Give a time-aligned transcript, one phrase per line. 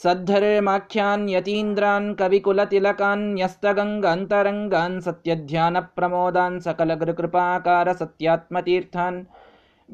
[0.02, 9.18] सद्धर्माख्यान् यतीन्द्रान् कविकुलतिलकान्यस्तगङ्गान्तरङ्गान् सत्यध्यानप्रमोदान् सकलगृकृपाकारसत्यात्मतीर्थान्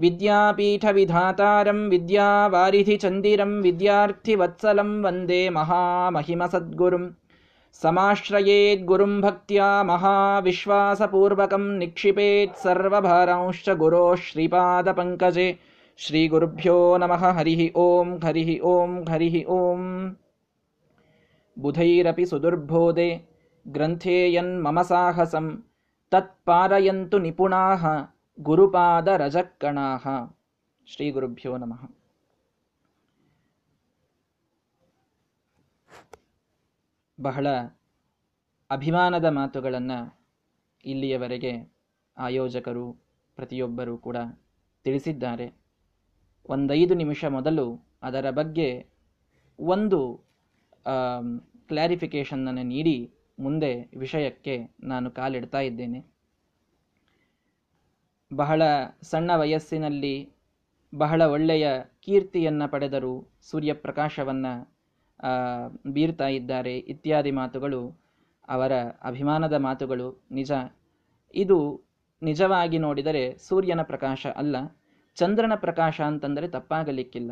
[0.03, 7.05] विद्यापीठविधातारं विद्यावारिधिचन्दिरं विद्यार्थिवत्सलं वन्दे महामहिमसद्गुरुं
[7.83, 15.49] समाश्रयेद्गुरुं भक्त्या महाविश्वासपूर्वकं निक्षिपेत् सर्वभारांश्च गुरोः श्रीपादपङ्कजे
[15.99, 19.83] श्रीगुरुभ्यो नमः हरिः ॐ हरिः ॐ हरिः ॐ
[21.57, 23.11] बुधैरपि सुदुर्बोधे
[23.67, 25.49] ग्रन्थे यन्मम साहसं
[26.13, 27.85] तत्पारयन्तु निपुणाः
[28.38, 30.08] ಗುರುಪಾದ ರಜಕ್ಕಣಾಹ
[30.88, 31.82] ಶ್ರೀ ಗುರುಭ್ಯೋ ನಮಃ.
[37.22, 37.48] ಬಹಳ
[38.70, 40.00] ಅಭಿಮಾನದ ಮಾತುಗಳನ್ನು
[40.86, 41.54] ಇಲ್ಲಿಯವರೆಗೆ
[42.18, 42.94] ಆಯೋಜಕರು,
[43.36, 44.18] ಪ್ರತಿಯೊಬ್ಬರೂ ಕೂಡ
[44.84, 45.48] ತಿಳಿಸಿದ್ದಾರೆ.
[46.50, 47.66] ಒಂದೈದು ನಿಮಿಷ ಮೊದಲು
[48.04, 48.70] ಅದರ ಬಗ್ಗೆ
[49.60, 50.00] ಒಂದು
[51.68, 52.98] ಕ್ಲಾರಿಫಿಕೇಷನ್ನನ್ನು ನೀಡಿ
[53.40, 56.15] ಮುಂದೆ ವಿಷಯಕ್ಕೆ ನಾನು ಕಾಲಿಡ್ತಾ ಇದ್ದೇನೆ.
[58.34, 58.62] ಬಹಳ
[59.02, 60.30] ಸಣ್ಣ ವಯಸ್ಸಿನಲ್ಲಿ
[60.96, 61.68] ಬಹಳ ಒಳ್ಳೆಯ
[62.00, 64.76] ಕೀರ್ತಿಯನ್ನು ಪಡೆದರು ಸೂರ್ಯಪ್ರಕಾಶವನ್ನು
[65.92, 68.02] ಬೀರ್ತಾ ಇದ್ದಾರೆ ಇತ್ಯಾದಿ ಮಾತುಗಳು
[68.48, 68.72] ಅವರ
[69.04, 70.26] ಅಭಿಮಾನದ ಮಾತುಗಳು.
[70.32, 70.52] ನಿಜ.
[71.36, 71.84] ಇದು
[72.22, 74.56] ನಿಜವಾಗಿ ನೋಡಿದರೆ ಸೂರ್ಯನ ಪ್ರಕಾಶ ಅಲ್ಲ.
[75.16, 77.32] ಚಂದ್ರನ ಪ್ರಕಾಶ ಅಂತಂದರೆ ತಪ್ಪಾಗಲಿಕ್ಕಿಲ್ಲ.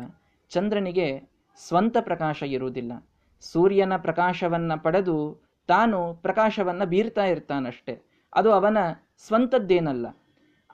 [0.50, 2.92] ಚಂದ್ರನಿಗೆ ಸ್ವಂತ ಪ್ರಕಾಶ ಇರುವುದಿಲ್ಲ.
[3.40, 8.00] ಸೂರ್ಯನ ಪ್ರಕಾಶವನ್ನು ಪಡೆದು ತಾನು ಪ್ರಕಾಶವನ್ನು ಬೀರ್ತಾ ಇರ್ತಾನಷ್ಟೆ.
[8.34, 8.78] ಅದು ಅವನ
[9.18, 10.06] ಸ್ವಂತದ್ದೇನಲ್ಲ.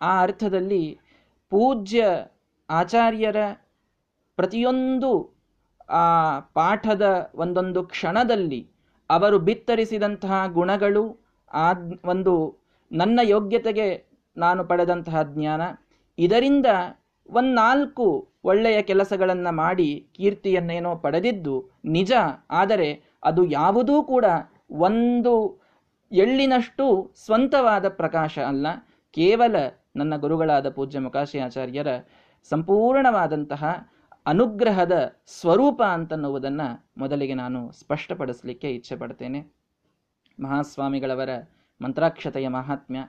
[0.01, 0.99] ಆ ಅರ್ಥದಲ್ಲಿ
[1.51, 2.07] ಪೂಜ್ಯ
[2.71, 3.37] ಆಚಾರ್ಯರ
[4.37, 5.35] ಪ್ರತಿಯೊಂದು,
[5.89, 8.71] ಆ, ಪಾಠದ ಒಂದೊಂದು ಕ್ಷಣದಲ್ಲಿ
[9.11, 11.21] ಅವರು ಬಿತ್ತರಿಸಿದಂತಹ ಗುಣಗಳು,
[11.53, 11.73] ಆ
[12.05, 12.59] ಒಂದು
[12.93, 15.63] ನನ್ನ ಯೋಗ್ಯತೆಗೆ ನಾನು ಪಡೆದಂತಹ ಜ್ಞಾನ,
[16.19, 16.67] ಇದರಿಂದ
[17.31, 22.13] ಒಂದ್ನಾಲ್ಕು ಒಳ್ಳೆಯ ಕೆಲಸಗಳನ್ನು ಮಾಡಿ ಕೀರ್ತಿಯನ್ನೇನೋ ಪಡೆದಿದ್ದು ನಿಜ,
[22.51, 24.25] ಆದರೆ ಅದು ಯಾವುದೂ ಕೂಡ
[24.71, 25.61] ಒಂದು
[26.13, 28.67] ಎಳ್ಳಿನಷ್ಟು ಸ್ವಂತವಾದ ಪ್ರಕಾಶ ಅಲ್ಲ.
[29.11, 29.57] ಕೇವಲ
[29.95, 31.87] ನನ್ನ ಗುರುಗಳಾದ ಪೂಜ್ಯ ಮುಕಾಶಿ ಆಚಾರ್ಯರ
[32.51, 33.65] ಸಂಪೂರ್ಣವಾದಂತಹ
[34.27, 39.41] ಅನುಗ್ರಹದ ಸ್ವರೂಪ ಅಂತನ್ನುವುದನ್ನು ಮೊದಲಿಗೆ ನಾನು ಸ್ಪಷ್ಟಪಡಿಸಲಿಕ್ಕೆ ಇಚ್ಛೆ ಪಡ್ತೇನೆ.
[40.41, 41.29] ಮಹಾಸ್ವಾಮಿಗಳವರ
[41.83, 43.01] ಮಂತ್ರಾಕ್ಷತೆಯ ಮಹಾತ್ಮ್ಯ,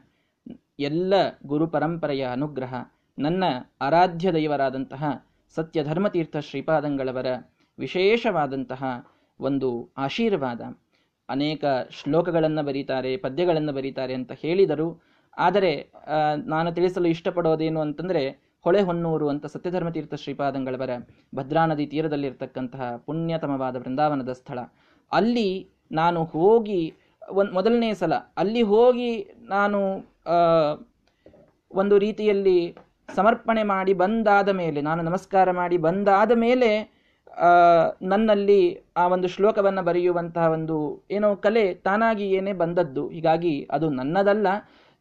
[0.80, 1.14] ಎಲ್ಲ
[1.46, 2.74] ಗುರು ಪರಂಪರೆಯ ಅನುಗ್ರಹ,
[3.20, 3.44] ನನ್ನ
[3.82, 5.26] ಆರಾಧ್ಯ ದೈವರಾದಂತಹ
[5.56, 7.26] ಸತ್ಯಧರ್ಮತೀರ್ಥ ಶ್ರೀಪಾದಂಗಳವರ
[7.80, 8.84] ವಿಶೇಷವಾದಂತಹ
[9.40, 10.62] ಒಂದು ಆಶೀರ್ವಾದ.
[11.30, 15.72] ಅನೇಕ ಶ್ಲೋಕಗಳನ್ನು ಬರೀತಾರೆ, ಪದ್ಯಗಳನ್ನು ಬರೀತಾರೆ ಅಂತ ಹೇಳಿದರು ಆದರೆ
[16.54, 18.24] ನಾನು ತಿಳಿಸಲು ಇಷ್ಟಪಡೋದೇನು ಅಂತಂದರೆ
[18.66, 20.92] ಹೊಳೆ ಹೊನ್ನೂರು ಅಂತ ಸತ್ಯಧರ್ಮತೀರ್ಥ ಶ್ರೀಪಾದಂಗಳವರ
[21.36, 24.60] ಭದ್ರಾ ನದಿ ತೀರದಲ್ಲಿರ್ತಕ್ಕಂತಹ ಪುಣ್ಯತಮವಾದ ವೃಂದಾವನದ ಸ್ಥಳ.
[25.12, 25.50] ಅಲ್ಲಿ
[25.92, 26.82] ನಾನು ಹೋಗಿ
[27.40, 29.12] ಒಂದು ಮೊದಲನೇ ಸಲ, ಅಲ್ಲಿ ಹೋಗಿ
[29.56, 29.80] ನಾನು
[31.72, 32.58] ಒಂದು ರೀತಿಯಲ್ಲಿ
[33.10, 36.70] ಸಮರ್ಪಣೆ ಮಾಡಿ ಬಂದಾದ ಮೇಲೆ, ನಾನು ನಮಸ್ಕಾರ ಮಾಡಿ ಬಂದಾದ ಮೇಲೆ
[38.12, 38.62] ನನ್ನಲ್ಲಿ
[38.98, 40.78] ಆ ಒಂದು ಶ್ಲೋಕವನ್ನು ಬರೆಯುವಂತಹ ಒಂದು
[41.12, 43.04] ಏನೋ ಕಲೆ ತಾನಾಗಿ ಏನೇ ಬಂದದ್ದು.
[43.10, 44.48] ಹೀಗಾಗಿ ಅದು ನನ್ನದಲ್ಲ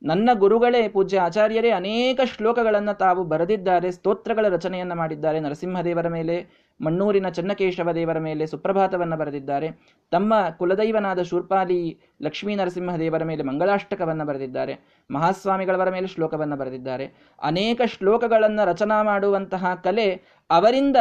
[0.02, 5.40] ನನ್ನ ಗುರುಗಳೇ, ಪೂಜ್ಯ ಆಚಾರ್ಯರೇ, ಅನೇಕ ಶ್ಲೋಕಗಳನ್ನು ತಾವು ಬರೆದಿದ್ದಾರೆ, ಸ್ತೋತ್ರಗಳ ರಚನೆಯನ್ನು ಮಾಡಿದ್ದಾರೆ.
[5.40, 6.46] ನರಸಿಂಹದೇವರ ಮೇಲೆ,
[6.80, 9.70] ಮಣ್ಣೂರಿನ ಚನ್ನಕೇಶವ ದೇವರ ಮೇಲೆ, ಸುಪ್ರಭಾತವನ್ನು ಬರೆದಿದ್ದಾರೆ.
[10.10, 14.78] ತಮ್ಮ ಕುಲದೈವನಾದ ಶೂರ್ಪಾಲಿ ಲಕ್ಷ್ಮೀ ನರಸಿಂಹದೇವರ ಮೇಲೆ ಮಂಗಳಾಷ್ಟಕವನ್ನು ಬರೆದಿದ್ದಾರೆ.
[15.10, 17.06] ಮಹಾಸ್ವಾಮಿಗಳವರ ಮೇಲೆ ಶ್ಲೋಕವನ್ನು ಬರೆದಿದ್ದಾರೆ.
[17.42, 20.96] ಅನೇಕ ಶ್ಲೋಕಗಳನ್ನು ರಚನಾ ಮಾಡುವಂತಹ ಕಲೆ ಅವರಿಂದ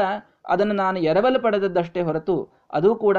[0.49, 3.17] ಅದನ್ನು ನಾನು ಎರವಲು ಪಡೆದದ್ದಷ್ಟೇ ಹೊರತು, ಅದು ಕೂಡ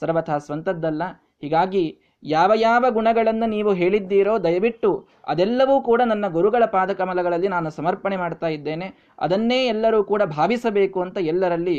[0.00, 1.02] ಸರ್ವಥಾ ಸ್ವಂತದ್ದಲ್ಲ.
[1.40, 8.46] ಹೀಗಾಗಿ ಯಾವ ಯಾವ ಗುಣಗಳನ್ನು ನೀವು ಹೇಳಿದ್ದೀರೋ ದಯವಿಟ್ಟು ಅದೆಲ್ಲವೂ ಕೂಡ ನನ್ನ ಗುರುಗಳ ಪಾದಕಮಲಗಳಲ್ಲಿ ನಾನು ಸಮರ್ಪಣೆ ಮಾಡ್ತಾ
[8.46, 8.88] ಇದ್ದೇನೆ.
[9.18, 11.78] ಅದನ್ನೇ ಎಲ್ಲರೂ ಕೂಡ ಭಾವಿಸಬೇಕು ಅಂತ ಎಲ್ಲರಲ್ಲಿ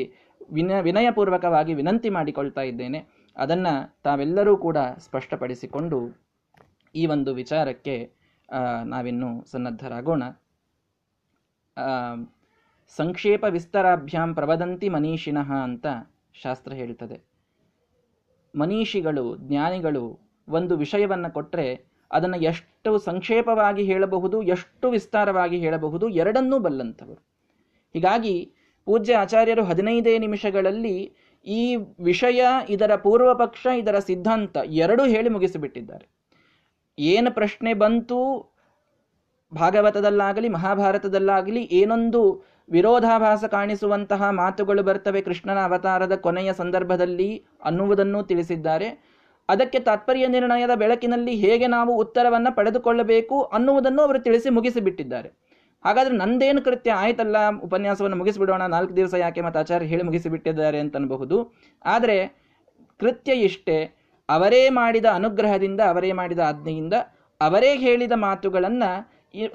[0.52, 3.00] ವಿನ, ವಿನಯಪೂರ್ವಕವಾಗಿ ವಿನಂತಿ ಮಾಡಿಕೊಳ್ತಾ ಇದ್ದೇನೆ.
[3.38, 3.74] ಅದನ್ನು
[4.04, 6.00] ತಾವೆಲ್ಲರೂ ಕೂಡ ಸ್ಪಷ್ಟಪಡಿಸಿಕೊಂಡು
[6.96, 7.96] ಈ ಒಂದು ವಿಚಾರಕ್ಕೆ
[8.86, 10.24] ನಾವಿನ್ನು ಸನ್ನದ್ಧರಾಗೋಣ.
[12.98, 15.86] ಸಂಕ್ಷೇಪ ವಿಸ್ತರಾಭ್ಯಾಂ ಪ್ರವದಂತಿ ಮನೀಷಿನಃ ಅಂತ
[16.44, 17.18] ಶಾಸ್ತ್ರ ಹೇಳ್ತದೆ.
[18.54, 27.22] ಮನೀಷಿಗಳು, ಜ್ಞಾನಿಗಳು ಒಂದು ವಿಷಯವನ್ನು ಕೊಟ್ಟರೆ ಅದನ್ನು ಎಷ್ಟು ಸಂಕ್ಷೇಪವಾಗಿ ಹೇಳಬಹುದು, ಎಷ್ಟು ವಿಸ್ತಾರವಾಗಿ ಹೇಳಬಹುದು ಎರಡನ್ನೂ ಬಲ್ಲಂಥವರು.
[27.94, 28.54] ಹೀಗಾಗಿ
[28.86, 31.14] ಪೂಜ್ಯ ಆಚಾರ್ಯರು ಹದಿನೈದೇ ನಿಮಿಷಗಳಲ್ಲಿ
[31.46, 36.08] ಈ ವಿಷಯ, ಇದರ ಪೂರ್ವ ಪಕ್ಷ ಇದರ ಸಿದ್ಧಾಂತ ಎರಡೂ ಹೇಳಿ ಮುಗಿಸಿಬಿಟ್ಟಿದ್ದಾರೆ.
[37.00, 38.50] ಏನು ಪ್ರಶ್ನೆ ಬಂತು?
[39.54, 49.13] ಭಾಗವತದಲ್ಲಾಗಲಿ, ಮಹಾಭಾರತದಲ್ಲಾಗಲಿ, ಏನೊಂದು ವಿರೋಧಾಭಾಸ ಕಾಣಿಸುವಂತಹ ಮಾತುಗಳು ಬರ್ತವೆ ಕೃಷ್ಣನ ಅವತಾರದ ಕೊನೆಯ ಸಂದರ್ಭದಲ್ಲಿ ಅನ್ನುವುದನ್ನು ತಿಳಿಸಿದ್ದಾರೆ.
[49.50, 55.30] ಅದಕ್ಕೆ ತಾತ್ಪರ್ಯ ನಿರ್ಣಯದ ಬೆಳಕಿನಲ್ಲಿ ಹೇಗೆ ನಾವು ಉತ್ತರವನ್ನು ಪಡೆದುಕೊಳ್ಳಬೇಕು ಅನ್ನುವುದನ್ನು ಅವರು ತಿಳಿಸಿ ಮುಗಿಸಿಬಿಟ್ಟಿದ್ದಾರೆ.
[55.86, 61.54] ಹಾಗಾದರೆ ನಂದೇನು ಕೃತ್ಯ ಆಯ್ತಲ್ಲ, ಉಪನ್ಯಾಸವನ್ನು ಮುಗಿಸಿಬಿಡೋಣ, ನಾಲ್ಕು ದಿವಸ ಯಾಕೆ ಮತ್ತು ಆಚಾರ್ಯ ಹೇಳಿ ಮುಗಿಸಿಬಿಟ್ಟಿದ್ದಾರೆ ಅಂತನಬಹುದು.
[61.86, 62.18] ಆದರೆ
[63.00, 63.78] ಕೃತ್ಯ ಇಷ್ಟೇ,
[64.30, 66.94] ಅವರೇ ಮಾಡಿದ ಅನುಗ್ರಹದಿಂದ, ಅವರೇ ಮಾಡಿದ ಆಜ್ಞೆಯಿಂದ,
[67.42, 68.92] ಅವರೇ ಹೇಳಿದ ಮಾತುಗಳನ್ನು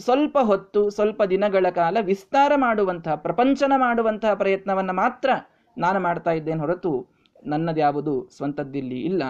[0.00, 5.30] ಸ್ವಲ್ಪ ಹೊತ್ತು, ಸ್ವಲ್ಪ ದಿನಗಳ ಕಾಲ ವಿಸ್ತಾರ ಮಾಡುವಂತಹ, ಪ್ರಪಂಚನ ಮಾಡುವಂತಹ ಪ್ರಯತ್ನವನ್ನು ಮಾತ್ರ
[5.78, 6.92] ನಾನು ಮಾಡ್ತಾ ಇದ್ದೇನೆ ಹೊರತು
[7.46, 9.22] ನನ್ನದ್ಯಾವುದು ಸ್ವಂತದ್ದಿಲ್ಲಿ ಇಲ್ಲ.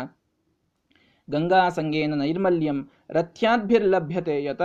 [1.30, 2.78] ಗಂಗಾ ಸಂಗೇನ ನೈರ್ಮಲ್ಯಂ
[3.10, 4.62] ರಥ್ಯಾದ್ಭಿರ್ಲಭ್ಯತೆ ಯತ.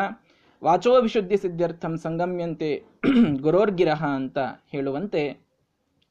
[0.63, 2.69] ವಾಚೋ ವಿಶುದ್ಧಿ ಸಿದ್ಧರ್ಥಂ ಸಂಗಮ್ಯಂತೆ
[3.41, 4.37] ಗುರೋರ್ಗಿರಹ ಅಂತ
[4.71, 5.23] ಹೇಳುವಂತೆ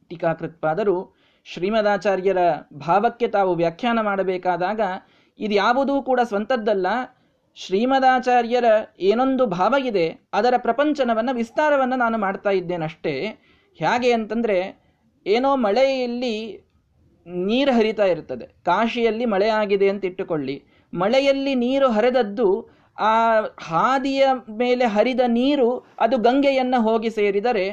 [0.09, 0.97] ಟೀಕಾಕೃತ್ಪಾದರು
[1.45, 2.39] ಶ್ರೀಮದಾಚಾರ್ಯರ
[2.73, 4.81] ಭಾವಕ್ಕೆ ತಾವು ವ್ಯಾಖ್ಯಾನ ಮಾಡಬೇಕಾದಾಗ
[5.39, 6.87] ಇದು ಯಾವುದೂ ಕೂಡ ಸ್ವಂತದ್ದಲ್ಲ.
[7.55, 8.65] ಶ್ರೀಮದಾಚಾರ್ಯರ
[9.01, 13.15] ಏನೊಂದು ಭಾವ ಇದೆ, ಅದರ ಪ್ರಪಂಚನವನ್ನು, ವಿಸ್ತಾರವನ್ನು ನಾನು ಮಾಡ್ತಾ ಇದ್ದೇನಷ್ಟೇ.
[13.79, 14.59] ಹೇಗೆ ಅಂತಂದರೆ,
[15.27, 16.35] ಏನೋ ಮಳೆಯಲ್ಲಿ
[17.27, 18.47] ನೀರು ಹರಿತಾ ಇರ್ತದೆ.
[18.67, 20.57] ಕಾಶಿಯಲ್ಲಿ ಮಳೆ ಆಗಿದೆ ಅಂತ ಇಟ್ಟುಕೊಳ್ಳಿ.
[20.93, 22.49] ಮಳೆಯಲ್ಲಿ ನೀರು ಹರಿದದ್ದು,
[22.99, 23.13] ಆ
[23.69, 24.23] ಹಾದಿಯ
[24.57, 27.65] ಮೇಲೆ ಹರಿದ ನೀರು ಅದು ಗಂಗೆಯನ್ನು ಹೋಗಿ ಸೇರಿದರೆ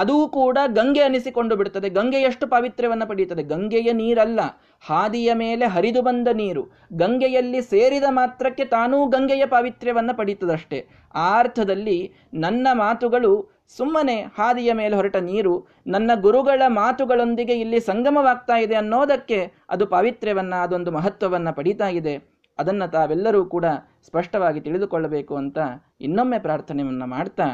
[0.00, 4.40] ಅದೂ ಕೂಡ ಗಂಗೆ ಅನಿಸಿಕೊಂಡು ಬಿಡುತ್ತದೆ ಗಂಗೆಯಷ್ಟು ಪಾವಿತ್ರ್ಯವನ್ನು ಪಡೆಯುತ್ತದೆ ಗಂಗೆಯ ನೀರಲ್ಲ,
[4.82, 6.62] ಹಾದಿಯ ಮೇಲೆ ಹರಿದು ಬಂದ ನೀರು.
[6.92, 10.80] ಗಂಗೆಯಲ್ಲಿ ಸೇರಿದ ಮಾತ್ರಕ್ಕೆ ತಾನೂ ಗಂಗೆಯ ಪಾವಿತ್ರ್ಯವನ್ನು ಪಡೀತದಷ್ಟೇ.
[11.14, 11.98] ಆ ಅರ್ಥದಲ್ಲಿ
[12.34, 13.32] ನನ್ನ ಮಾತುಗಳು
[13.76, 15.52] ಸುಮ್ಮನೆ ಹಾದಿಯ ಮೇಲೆ ಹೊರಟ ನೀರು
[15.86, 19.38] ನನ್ನ ಗುರುಗಳ ಮಾತುಗಳೊಂದಿಗೆ ಇಲ್ಲಿ ಸಂಗಮವಾಗ್ತಾ ಇದೆ ಅನ್ನೋದಕ್ಕೆ
[19.70, 22.14] ಅದು ಪಾವಿತ್ರ್ಯವನ್ನು, ಅದೊಂದು ಮಹತ್ವವನ್ನು ಪಡೀತಾ ಇದೆ.
[22.58, 23.66] ಅದನ್ನು ತಾವೆಲ್ಲರೂ ಕೂಡ
[24.06, 25.58] ಸ್ಪಷ್ಟವಾಗಿ ತಿಳಿದುಕೊಳ್ಳಬೇಕು ಅಂತ
[26.00, 27.46] ಇನ್ನೊಮ್ಮೆ ಪ್ರಾರ್ಥನೆಯನ್ನು ಮಾಡ್ತಾ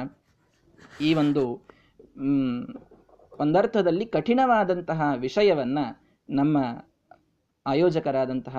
[1.00, 1.42] ಈ ಒಂದು
[3.40, 5.84] ಒಂದರ್ಥದಲ್ಲಿ ಕಠಿಣವಾದಂತಹ ವಿಷಯವನ್ನು
[6.28, 6.56] ನಮ್ಮ
[7.66, 8.56] ಆಯೋಜಕರಾದಂತಹ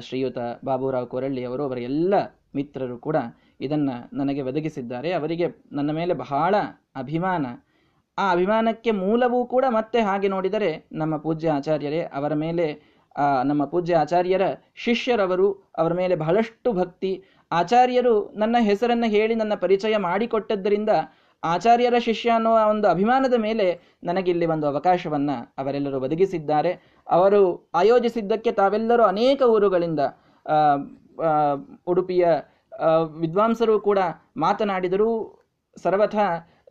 [0.00, 2.14] ಶ್ರೀಯುತ ಬಾಬುರಾವ್ ಕೊರಳ್ಳಿಯವರು ಅವರ ಎಲ್ಲ
[2.54, 3.16] ಮಿತ್ರರು ಕೂಡ
[3.60, 5.08] ಇದನ್ನ ನನಗೆ ಒದಗಿಸಿದ್ದಾರೆ.
[5.12, 6.54] ಅವರಿಗೆ ನನ್ನ ಮೇಲೆ ಬಹಳ
[6.96, 7.46] ಅಭಿಮಾನ.
[8.18, 12.66] ಆ ಅಭಿಮಾನಕ್ಕೆ ಮೂಲವೂ ಕೂಡ ಮತ್ತೆ ಹಾಗೆ ನೋಡಿದರೆ ನಮ್ಮ ಪೂಜ್ಯ ಆಚಾರ್ಯರೇ, ಅವರ ಮೇಲೆ
[13.44, 14.42] ನಮ್ಮ ಪೂಜ್ಯ ಆಚಾರ್ಯರ
[14.84, 17.12] ಶಿಷ್ಯರವರು, ಅವರ ಮೇಲೆ ಬಹಳಷ್ಟು ಭಕ್ತಿ.
[17.52, 20.92] ಆಚಾರ್ಯರು ನನ್ನ ಹೆಸರನ್ನು ಹೇಳಿ ನನ್ನ ಪರಿಚಯ ಮಾಡಿಕೊಟ್ಟದ್ದರಿಂದ
[21.42, 23.66] ಆಚಾರ್ಯರ ಶಿಷ್ಯ ಅನ್ನುವ ಒಂದು ಅಭಿಮಾನದ ಮೇಲೆ
[24.04, 26.72] ನನಗಿಲ್ಲಿ ಒಂದು ಅವಕಾಶವನ್ನು ಅವರೆಲ್ಲರೂ ಒದಗಿಸಿದ್ದಾರೆ.
[27.06, 27.40] ಅವರು
[27.74, 30.00] ಆಯೋಜಿಸಿದ್ದಕ್ಕೆ ತಾವೆಲ್ಲರೂ ಅನೇಕ ಊರುಗಳಿಂದ
[31.86, 32.26] ಉಡುಪಿಯ
[33.20, 33.98] ವಿದ್ವಾಂಸರು ಕೂಡ
[34.36, 35.10] ಮಾತನಾಡಿದರೂ
[35.82, 36.16] ಸರ್ವಥ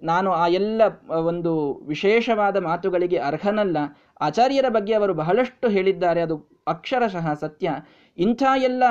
[0.03, 0.81] ನಾನು ಆ ಎಲ್ಲ
[1.25, 3.77] ಒಂದು ವಿಶೇಷವಾದ ಮಾತುಗಳಿಗೆ ಅರ್ಹನಲ್ಲ.
[4.21, 6.21] ಆಚಾರ್ಯರ ಬಗ್ಗೆ ಅವರು ಬಹಳಷ್ಟು ಹೇಳಿದ್ದಾರೆ.
[6.21, 7.69] ಅದು ಅಕ್ಷರಶಃ ಸತ್ಯ.
[8.17, 8.83] ಇಂಥ ಎಲ್ಲ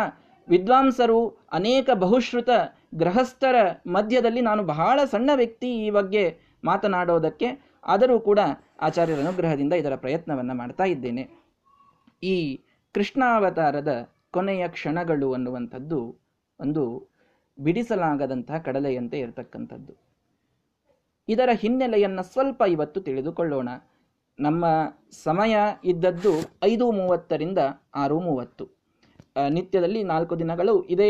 [0.49, 2.49] ವಿದ್ವಾಂಸರು ಅನೇಕ ಬಹುಶ್ರುತ
[2.95, 8.39] ಗೃಹಸ್ಥರ ಮಧ್ಯದಲ್ಲಿ ನಾನು ಬಹಳ ಸಣ್ಣ ವ್ಯಕ್ತಿ ಈ ಬಗ್ಗೆ ಮಾತನಾಡೋದಕ್ಕೆ ಆದರೂ ಕೂಡ
[8.81, 11.29] ಆಚಾರ್ಯರ ಅನುಗ್ರಹದಿಂದ ಇದರ ಪ್ರಯತ್ನವನ್ನು ಮಾಡ್ತಾ ಇದ್ದೇನೆ.
[12.23, 16.26] ಈ ಕೃಷ್ಣಾವತಾರದ ಕೊನೆಯ ಕ್ಷಣಗಳು ಅನ್ನುವಂಥದ್ದು
[16.61, 16.83] ಒಂದು
[17.59, 19.93] ಬಿಡಿಸಲಾಗದಂತಹ ಕಡಲೆಯಂತೆ ಇರತಕ್ಕಂಥದ್ದು.
[21.29, 23.69] ಇದರ ಹಿನ್ನೆಲೆಯನ್ನು ಸ್ವಲ್ಪ ಇವತ್ತು ತಿಳಿದುಕೊಳ್ಳೋಣ.
[24.41, 24.65] ನಮ್ಮ
[25.25, 26.33] ಸಮಯ ಇದ್ದದ್ದು
[26.65, 27.59] ಐದು ಮೂವತ್ತರಿಂದ
[27.95, 28.65] ಆರು ಮೂವತ್ತು.
[29.49, 31.09] ನಿತ್ಯದಲ್ಲಿ ನಾಲ್ಕು ದಿನಗಳು ಇದೇ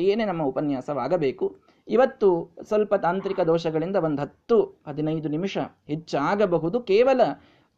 [0.00, 1.56] ಏನೇ ನಮ್ಮ ಉಪನ್ಯಾಸವಾಗಬೇಕು.
[1.88, 2.28] ಇವತ್ತು
[2.68, 6.80] ಸ್ವಲ್ಪ ತಾಂತ್ರಿಕ ದೋಷಗಳಿಂದ ಒಂದು ಹತ್ತು, ಹದಿನೈದು ನಿಮಿಷ ಹೆಚ್ಚಾಗಬಹುದು.
[6.80, 7.20] ಕೇವಲ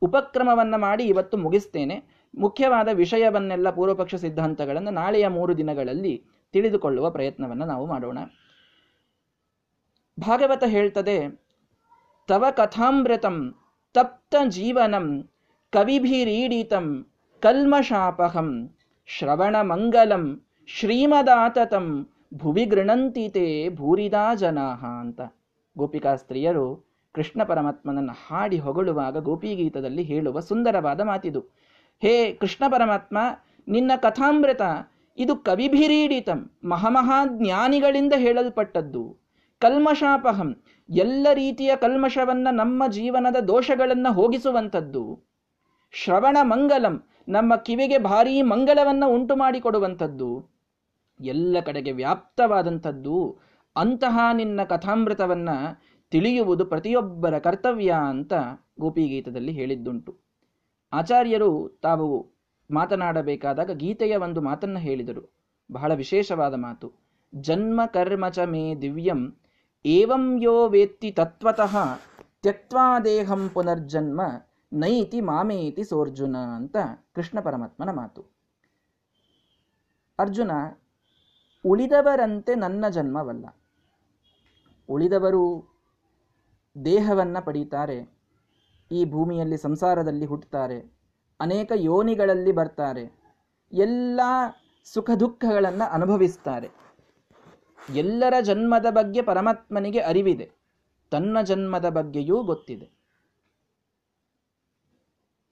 [0.03, 1.97] ಉಪಕ್ರಮವನ್ನು ಮಾಡಿ ಇವತ್ತು ಮುಗಿಸ್ತೇನೆ.
[2.35, 6.15] ಮುಖ್ಯವಾದ ವಿಷಯವನ್ನೆಲ್ಲ ಪೂರ್ವಪಕ್ಷ ಸಿದ್ಧಾಂತಗಳನ್ನು ನಾಳೆಯ ಮೂರು ದಿನಗಳಲ್ಲಿ
[6.53, 8.19] ತಿಳಿದುಕೊಳ್ಳುವ ಪ್ರಯತ್ನವನ್ನು ನಾವು ಮಾಡೋಣ.
[10.19, 11.17] ಭಾಗವತ ಹೇಳ್ತದೆ,
[12.29, 13.55] ತವ ಕಥಾಮೃತಂ
[13.95, 15.07] ತಪ್ತ ಜೀವನಂ
[15.73, 16.87] ಕವಿಭಿರೀಡಿತಂ
[17.43, 18.75] ಕಲ್ಮಶಾಪಹಂ
[19.07, 20.25] ಶ್ರವಣ ಮಂಗಲಂ
[20.67, 21.87] ಶ್ರೀಮದಾತತಂ
[22.35, 25.21] ಭುವಿ ಗೃಣಂತಿತೆ ಭೂರಿದಾ ಜನಾಹ ಅಂತ.
[25.77, 26.67] ಗೋಪಿಕಾ ಸ್ತ್ರೀಯರು
[27.15, 31.41] ಕೃಷ್ಣ ಪರಮಾತ್ಮನನ್ನು ಹಾಡಿ ಹೊಗಳುವಾಗ ಗೋಪಿಗೀತದಲ್ಲಿ ಹೇಳುವ ಸುಂದರವಾದ ಮಾತಿದು.
[32.03, 33.19] ಹೇ ಕೃಷ್ಣ ಪರಮಾತ್ಮ,
[33.69, 34.63] ನಿನ್ನ ಕಥಾಮೃತ
[35.19, 39.17] ಇದು ಕವಿಭಿರೀಡಿತಂ, ಮಹಾಮಹಾಜ್ಞಾನಿಗಳಿಂದ ಹೇಳಲ್ಪಟ್ಟದ್ದು.
[39.59, 45.23] ಕಲ್ಮಶಾಪಹಂ ಎಲ್ಲ ರೀತಿಯ ಕಲ್ಮಶವನ್ನ ನಮ್ಮ ಜೀವನದ ದೋಷಗಳನ್ನ ಹೋಗಿಸುವಂಥದ್ದು.
[45.93, 50.49] ಶ್ರವಣ ಮಂಗಲಂ ನಮ್ಮ ಕಿವಿಗೆ ಭಾರೀ ಮಂಗಳವನ್ನ ಉಂಟು ಮಾಡಿಕೊಡುವಂಥದ್ದು
[51.21, 53.39] ಎಲ್ಲ ಕಡೆಗೆ ವ್ಯಾಪ್ತವಾದಂಥದ್ದು,
[53.77, 55.57] ಅಂತಹ ನಿನ್ನ ಕಥಾಮೃತವನ್ನು
[56.11, 58.33] ತಿಳಿಯುವುದು ಪ್ರತಿಯೊಬ್ಬರ ಕರ್ತವ್ಯ ಅಂತ
[58.81, 60.19] ಗೋಪಿಗೀತದಲ್ಲಿ ಹೇಳಿದ್ದುಂಟು.
[60.93, 62.38] ಆಚಾರ್ಯರು ತಾವು
[62.71, 65.23] ಮಾತನಾಡಬೇಕಾದಾಗ ಗೀತೆಯ ಒಂದು ಮಾತನ್ನು ಹೇಳಿದರು.
[65.73, 66.93] ಬಹಳ ವಿಶೇಷವಾದ ಮಾತು.
[67.35, 69.37] ಜನ್ಮ ಕರ್ಮ ಚ ಮೇ ದಿವ್ಯಂ
[69.85, 71.77] ಏವಂ ಯೋ ವೇತ್ತಿ ತತ್ವತಃ
[72.43, 74.21] ತ್ಯಕ್ವಾ ದೇಹಂ ಪುನರ್ಜನ್ಮ
[74.73, 76.77] ನೈತಿ ಮಾಮೇತಿ ಸೋರ್ಜುನ ಅಂತ
[77.15, 78.23] ಕೃಷ್ಣ ಪರಮಾತ್ಮನ ಮಾತು.
[80.19, 80.51] ಅರ್ಜುನ,
[81.65, 83.47] ಉಳಿದವರಂತೆ ನನ್ನ ಜನ್ಮವಲ್ಲ.
[84.89, 85.43] ಉಳಿದವರು
[86.85, 87.99] ದೇಹವನ್ನು ಪಡೀತಾರೆ,
[88.91, 90.98] ಈ ಭೂಮಿಯಲ್ಲಿ ಸಂಸಾರದಲ್ಲಿ ಹುಟ್ಟುತ್ತಾರೆ
[91.41, 93.13] ಅನೇಕ ಯೋನಿಗಳಲ್ಲಿ ಬರ್ತಾರೆ.
[93.73, 94.21] ಎಲ್ಲ
[94.85, 96.69] ಸುಖ ದುಃಖಗಳನ್ನು ಅನುಭವಿಸ್ತಾರೆ.
[97.95, 100.51] ಎಲ್ಲರ ಜನ್ಮದ ಬಗ್ಗೆ ಪರಮಾತ್ಮನಿಗೆ ಅರಿವಿದೆ.
[101.11, 102.91] ತನ್ನ ಜನ್ಮದ ಬಗ್ಗೆಯೂ ಗೊತ್ತಿದೆ.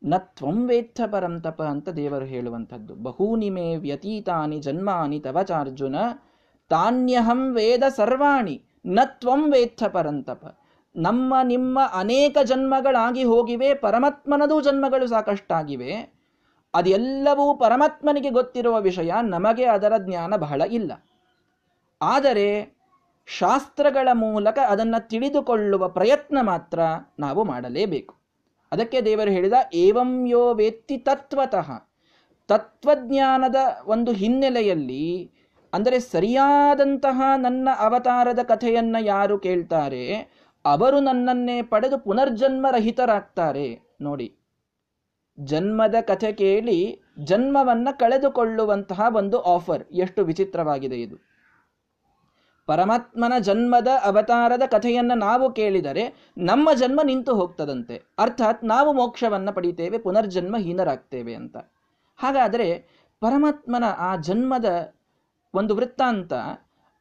[0.05, 2.95] ನ ತ್ವಂ ವೇತ್ಥ ಪರಂತಪ ಅಂತ ದೇವರು ಹೇಳುವಂಥದ್ದು.
[2.95, 5.97] ಬಹೂನಿಮೆ ವ್ಯತೀತಾನಿ ಜನ್ಮಾನಿ ತವಚಾರ್ಜುನ
[6.69, 8.65] ತಾನ್ಯಹಂ ವೇದ ಸರ್ವಾಣಿ.
[8.87, 10.59] ನ ತ್ವಂ ವೇತ್ಥ ಪರಂತಪ
[10.97, 16.17] ನಮ್ಮ ನಿಮ್ಮ ಅನೇಕ ಜನ್ಮಗಳಾಗಿ ಹೋಗಿವೆ, ಪರಮಾತ್ಮನದು ಜನ್ಮಗಳು ಸಾಕಷ್ಟಾಗಿವೆ.
[16.75, 20.93] ಅದೆಲ್ಲವೂ ಪರಮಾತ್ಮನಿಗೆ ಗೊತ್ತಿರುವ ವಿಷಯ, ನಮಗೆ ಅದರ ಜ್ಞಾನ ಬಹಳ ಇಲ್ಲ.
[22.03, 22.77] ಆದರೆ
[23.27, 26.79] ಶಾಸ್ತ್ರಗಳ ಮೂಲಕ ಅದನ್ನು ತಿಳಿದುಕೊಳ್ಳುವ ಪ್ರಯತ್ನ ಮಾತ್ರ
[27.19, 28.15] ನಾವು ಮಾಡಲೇಬೇಕು.
[28.73, 31.89] ಅದಕ್ಕೆ ದೇವರು ಹೇಳಿದ, ಏವಂ ಯೋ ವೇತ್ತಿ ತತ್ವತಃ.
[32.47, 35.31] ತತ್ವಜ್ಞಾನದ ಒಂದು ಹಿನ್ನೆಲೆಯಲ್ಲಿ,
[35.75, 40.36] ಅಂದರೆ ಸರಿಯಾದಂತಹ ನನ್ನ ಅವತಾರದ ಕಥೆಯನ್ನು ಯಾರು ಕೇಳ್ತಾರೆ
[40.67, 44.37] ಅವರು ನನ್ನನ್ನೇ ಪಡೆದು ಪುನರ್ಜನ್ಮ ರಹಿತರಾಗ್ತಾರೆ ನೋಡಿ.
[45.41, 49.85] ಜನ್ಮದ ಕಥೆ ಕೇಳಿ ಜನ್ಮವನ್ನ ಕಳೆದುಕೊಳ್ಳುವಂತಹ ಒಂದು ಆಫರ್.
[49.93, 51.17] ಎಷ್ಟು ವಿಚಿತ್ರವಾಗಿದೆ ಇದು.
[52.67, 58.03] ಪರಮಾತ್ಮನ ಜನ್ಮದ ಅವತಾರದ ಕಥೆಯನ್ನು ನಾವು ಕೇಳಿದರೆ ನಮ್ಮ ಜನ್ಮ ನಿಂತು ಹೋಗ್ತದಂತೆ.
[58.19, 61.57] ಅರ್ಥಾತ್ ನಾವು ಮೋಕ್ಷವನ್ನ ಪಡಿತೇವೆ ಪುನರ್ಜನ್ಮ ಹೀನರಾಗ್ತೇವೆ ಅಂತ.
[62.17, 62.89] ಹಾಗಾದರೆ
[63.21, 64.95] ಪರಮಾತ್ಮನ ಆ ಜನ್ಮದ
[65.55, 66.33] ಒಂದು ವೃತ್ತಾಂತ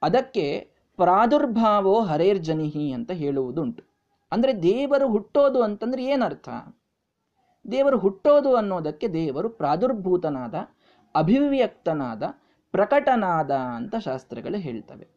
[0.01, 3.83] ಅದಕ್ಕೆ ಪ್ರಾದುರ್ಭಾವೋ ಹರೇರ್ಜನಿಹಿ ಅಂತ ಹೇಳುವುದುಂಟು.
[4.31, 6.49] ಅಂದರೆ ದೇವರು ಹುಟ್ಟೋದು ಅಂತಂದ್ರೆ ಏನರ್ಥ?
[7.71, 10.55] ದೇವರು ಹುಟ್ಟೋದು ಅನ್ನೋದಕ್ಕೆ ದೇವರು ಪ್ರಾದುರ್ಭೂತನಾದ,
[11.15, 12.23] ಅಭಿವ್ಯಕ್ತನಾದ,
[12.71, 15.07] ಪ್ರಕಟನಾದ ಅಂತ ಶಾಸ್ತ್ರಗಳು ಹೇಳ್ತವೆ.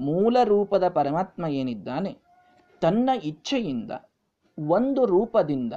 [0.00, 2.18] ಮೂಲ ರೂಪದ ಪರಮಾತ್ಮ ಏನಿದ್ದಾನೆ,
[2.80, 3.92] ತನ್ನ ಇಚ್ಛೆಯಿಂದ,
[4.68, 5.72] ಒಂದು ರೂಪದಿಂದ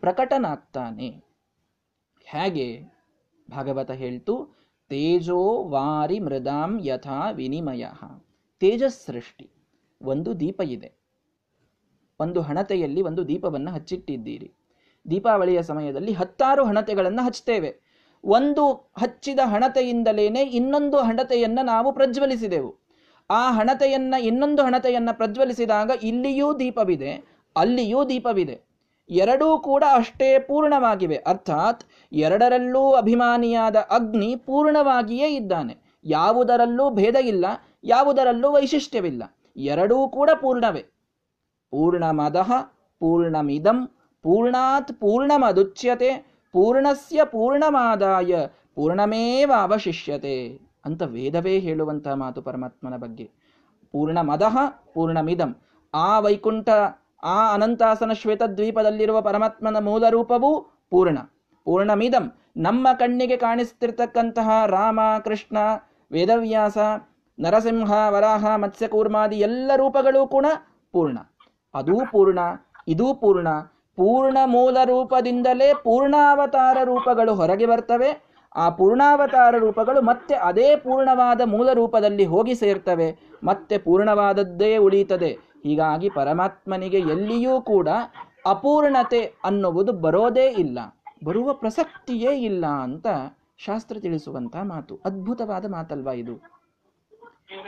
[0.00, 1.08] ಪ್ರಕಟನಾಗ್ತಾನೆ.
[2.24, 2.82] ಹೇಗೆ?
[3.50, 7.86] ಭಾಗವತ ಹೇಳ್ತು, ತೇಜೋ ವಾರಿ ಮೃದಾಂ ಯಥಾ ವಿನಿಮಯ.
[8.60, 9.50] ತೇಜಸ್ ಸೃಷ್ಟಿ
[10.02, 10.92] ಒಂದು ದೀಪ ಇದೆ.
[12.20, 14.52] ಒಂದು ಹಣತೆಯಲ್ಲಿ ಒಂದು ದೀಪವನ್ನು ಹಚ್ಚಿಟ್ಟಿದ್ದೀರಿ.
[15.10, 17.80] ದೀಪಾವಳಿಯ ಸಮಯದಲ್ಲಿ ಹತ್ತಾರು ಹಣತೆಗಳನ್ನು ಹಚ್ತೇವೆ.
[18.24, 22.76] ಒಂದು ಹಚ್ಚಿದ ಹಣತೆಯಿಂದಲೇನೆ ಇನ್ನೊಂದು ಹಣತೆಯನ್ನು ನಾವು ಪ್ರಜ್ವಲಿಸಿದೆವು.
[23.30, 27.12] ಆ ಹಣತೆಯನ್ನ, ಇನ್ನೊಂದು ಹಣತೆಯನ್ನು ಪ್ರಜ್ವಲಿಸಿದಾಗ ಇಲ್ಲಿಯೂ ದೀಪವಿದೆ,
[27.56, 28.60] ಅಲ್ಲಿಯೂ ದೀಪವಿದೆ.
[29.10, 31.16] ಎರಡೂ ಕೂಡ ಅಷ್ಟೇ ಪೂರ್ಣವಾಗಿವೆ.
[31.16, 35.76] ಅರ್ಥಾತ್ ಎರಡರಲ್ಲೂ ಅಭಿಮಾನಿಯಾದ ಅಗ್ನಿ ಪೂರ್ಣವಾಗಿಯೇ ಇದ್ದಾನೆ.
[36.04, 37.46] ಯಾವುದರಲ್ಲೂ ಭೇದ ಇಲ್ಲ.
[37.84, 39.22] ಯಾವುದರಲ್ಲೂ ವೈಶಿಷ್ಟ್ಯವಿಲ್ಲ.
[39.56, 40.82] ಎರಡೂ ಕೂಡ ಪೂರ್ಣವೇ.
[41.70, 42.52] ಪೂರ್ಣಮದಃ
[43.00, 43.86] ಪೂರ್ಣಮಿದಂ
[44.22, 53.30] ಪೂರ್ಣಾತ್ ಪೂರ್ಣಮದುಚ್ಯತೆ ಪೂರ್ಣಸ್ಯ ಪೂರ್ಣಮಾದಾಯ ಪೂರ್ಣಮೇವ ಅವಶಿಷ್ಯತೆ ಅಂತ ವೇದವೇ ಹೇಳುವಂತಹ ಮಾತು ಪರಮಾತ್ಮನ ಬಗ್ಗೆ.
[53.92, 54.56] ಪೂರ್ಣಮದಃ
[54.94, 55.56] ಪೂರ್ಣಮಿದಂ
[55.94, 56.68] ಆ ವೈಕುಂಠ
[57.22, 61.18] ಆ ಅನಂತಾಸನ ಶ್ವೇತದ್ವೀಪದಲ್ಲಿರುವ ಪರಮಾತ್ಮನ ಮೂಲ ರೂಪವೂ ಪೂರ್ಣ.
[61.64, 65.58] ಪೂರ್ಣಮಿದಂ ನಮ್ಮ ಕಣ್ಣಿಗೆ ಕಾಣಿಸ್ತಿರ್ತಕ್ಕಂತಹ ರಾಮ, ಕೃಷ್ಣ,
[66.12, 66.78] ವೇದವ್ಯಾಸ
[67.40, 70.46] ನರಸಿಂಹ, ವರಾಹ ಮತ್ಸ್ಯಕೂರ್ಮಾದಿ ಎಲ್ಲ ರೂಪಗಳೂ ಕೂಡ
[70.92, 71.18] ಪೂರ್ಣ.
[71.74, 72.38] ಅದೂ ಪೂರ್ಣ,
[72.88, 73.48] ಇದೂ ಪೂರ್ಣ
[73.96, 78.28] ಪೂರ್ಣ ಮೂಲ ರೂಪದಿಂದಲೇ ಪೂರ್ಣಾವತಾರ ರೂಪಗಳು ಹೊರಗೆ ಬರ್ತವೆ.
[78.56, 83.18] ಆ ಪೂರ್ಣಾವತಾರ ರೂಪಗಳು ಮತ್ತೆ ಅದೇ ಪೂರ್ಣವಾದ ಮೂಲ ರೂಪದಲ್ಲಿ ಹೋಗಿ ಸೇರ್ತವೆ.
[83.44, 85.38] ಮತ್ತೆ ಪೂರ್ಣವಾದದ್ದೇ ಉಳಿಯುತ್ತದೆ.
[85.64, 87.88] ಹೀಗಾಗಿ ಪರಮಾತ್ಮನಿಗೆ ಎಲ್ಲಿಯೂ ಕೂಡ
[88.46, 90.78] ಅಪೂರ್ಣತೆ ಅನ್ನುವುದು ಬರೋದೇ ಇಲ್ಲ.
[91.24, 93.06] ಬರುವ ಪ್ರಸಕ್ತಿಯೇ ಇಲ್ಲ ಅಂತ
[93.58, 94.98] ಶಾಸ್ತ್ರ ತಿಳಿಸುವಂತ ಮಾತು.
[95.04, 96.57] ಅದ್ಭುತವಾದ ಮಾತಲ್ವಾ ಇದು.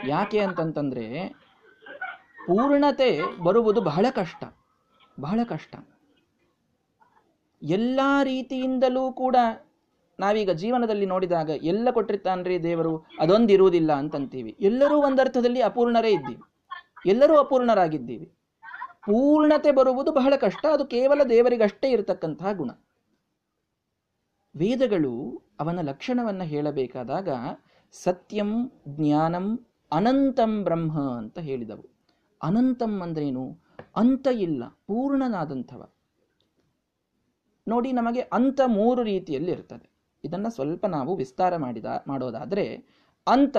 [0.07, 1.27] ಯಾಕೆ ಅಂತಂತಂದ್ರೆ
[2.47, 4.43] ಪೂರ್ಣತೆ ಬರುವುದು ಬಹಳ ಕಷ್ಟ
[5.19, 5.75] ಬಹಳ ಕಷ್ಟ.
[7.61, 9.35] ಎಲ್ಲ ರೀತಿಯಿಂದಲೂ ಕೂಡ
[10.19, 14.57] ನಾವೀಗ ಜೀವನದಲ್ಲಿ ನೋಡಿದಾಗ ಎಲ್ಲ ಕೊಟ್ಟಿರ್ತಾನ್ರಿ ದೇವರು, ಅದೊಂದಿರುವುದಿಲ್ಲ ಅಂತಂತೀವಿ.
[14.59, 16.41] ಎಲ್ಲರೂ ಒಂದರ್ಥದಲ್ಲಿ ಅಪೂರ್ಣರೇ ಇದ್ದೀವಿ.
[17.05, 18.31] ಎಲ್ಲರೂ ಅಪೂರ್ಣರಾಗಿದ್ದೀವಿ.
[19.05, 22.71] ಪೂರ್ಣತೆ ಬರುವುದು ಬಹಳ ಕಷ್ಟ, ಅದು ಕೇವಲ ದೇವರಿಗಷ್ಟೇ ಇರತಕ್ಕಂತಹ ಗುಣ.
[24.55, 27.29] ವೇದಗಳು ಅವನ ಲಕ್ಷಣವನ್ನ ಹೇಳಬೇಕಾದಾಗ
[27.91, 31.85] ಸತ್ಯಂ ಜ್ಞಾನಂ ಅನಂತಂ ಬ್ರಹ್ಮ ಅಂತ ಹೇಳಿದವು.
[32.43, 33.57] ಅನಂತಂ ಅಂದ್ರೇನು?
[33.95, 35.89] ಅಂತ ಇಲ್ಲ, ಪೂರ್ಣನಾದಂಥವ.
[37.67, 39.89] ನೋಡಿ, ನಮಗೆ ಅಂತ ಮೂರು ರೀತಿಯಲ್ಲಿ ಇರ್ತದೆ.
[40.23, 42.83] ಇದನ್ನು ಸ್ವಲ್ಪ ನಾವು ವಿಸ್ತಾರ ಮಾಡಿದ, ಮಾಡೋದಾದರೆ,
[43.27, 43.57] ಅಂತ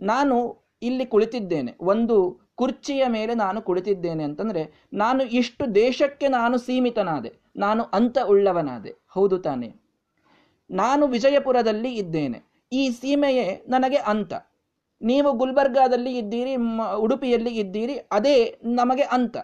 [0.00, 1.76] ನಾನು ಇಲ್ಲಿ ಕುಳಿತಿದ್ದೇನೆ.
[1.80, 7.32] ಒಂದು ಕುರ್ಚಿಯ ಮೇಲೆ ನಾನು ಕುಳಿತಿದ್ದೇನೆ ಅಂತಂದ್ರೆ, ನಾನು ಇಷ್ಟು ದೇಶಕ್ಕೆ ನಾನು ಸೀಮಿತನಾದೆ.
[7.56, 8.94] ನಾನು ಅಂತ ಉಳ್ಳವನಾದೆ.
[9.08, 9.74] ಹೌದು ತಾನೆ.
[10.70, 12.42] ನಾನು ವಿಜಯಪುರದಲ್ಲಿ ಇದ್ದೇನೆ.
[12.72, 14.34] ಈ ಸೀಮೆಯೇ ನನಗೆ ಅಂತ.
[15.02, 16.56] ನೀವು ಗುಲ್ಬರ್ಗಾದಲ್ಲಿ ಇದ್ದೀರಿ
[16.96, 19.36] ಉಡುಪಿಯಲ್ಲಿ ಇದ್ದೀರಿ, ಅದೇ ನಮಗೆ ಅಂತ.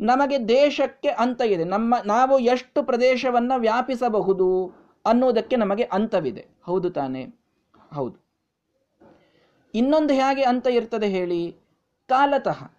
[0.00, 1.64] ನಮಗೆ ದೇಶಕ್ಕೆ ಅಂತ ಇದೆ.
[1.64, 4.72] ನಮ್ಮ, ನಾವು ಎಷ್ಟು ಪ್ರದೇಶವನ್ನು ವ್ಯಾಪಿಸಬಹುದು
[5.06, 6.46] ಅನ್ನೋದಕ್ಕೆ ನಮಗೆ ಅಂತವಿದೆ.
[6.64, 7.26] ಹೌದು ತಾನೆ?
[7.92, 8.16] ಹೌದು.
[9.74, 11.56] ಇನ್ನೊಂದು ಹೇಗೆ ಅಂತ ಇರ್ತದೆ ಹೇಳಿ,
[12.08, 12.70] ಕಾಲತಃ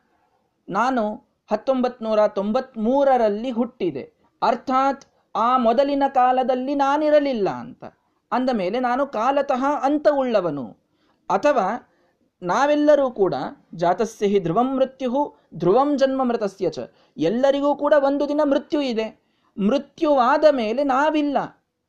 [0.70, 4.14] ನಾನು ಹತ್ತೊಂಬತ್ ನೂರ ತೊಂಬತ್ಮೂರರಲ್ಲಿ ಹುಟ್ಟಿದೆ.
[4.42, 7.84] ಅರ್ಥಾತ್ ಆ ಮೊದಲಿನ ಕಾಲದಲ್ಲಿ ನಾನಿರಲಿಲ್ಲ ಅಂತ.
[8.32, 10.83] ಅಂದ ಮೇಲೆ ನಾನು ಕಾಲತಃ ಅಂತ ಉಳ್ಳವನು
[11.30, 11.90] ಅಥವಾ
[12.44, 13.34] ನಾವೆಲ್ಲರೂ ಕೂಡ
[13.76, 16.80] ಜಾತಸ್ಯ ಹಿ ಧ್ರುವಂ ಮೃತ್ಯು ಧ್ರುವಂ ಜನ್ಮ ಮೃತಸ್ಯ ಚ.
[17.18, 19.24] ಎಲ್ಲರಿಗೂ ಕೂಡ ಒಂದು ದಿನ ಮೃತ್ಯು ಇದೆ.
[19.58, 21.38] ಮೃತ್ಯುವಾದ ಮೇಲೆ ನಾವಿಲ್ಲ.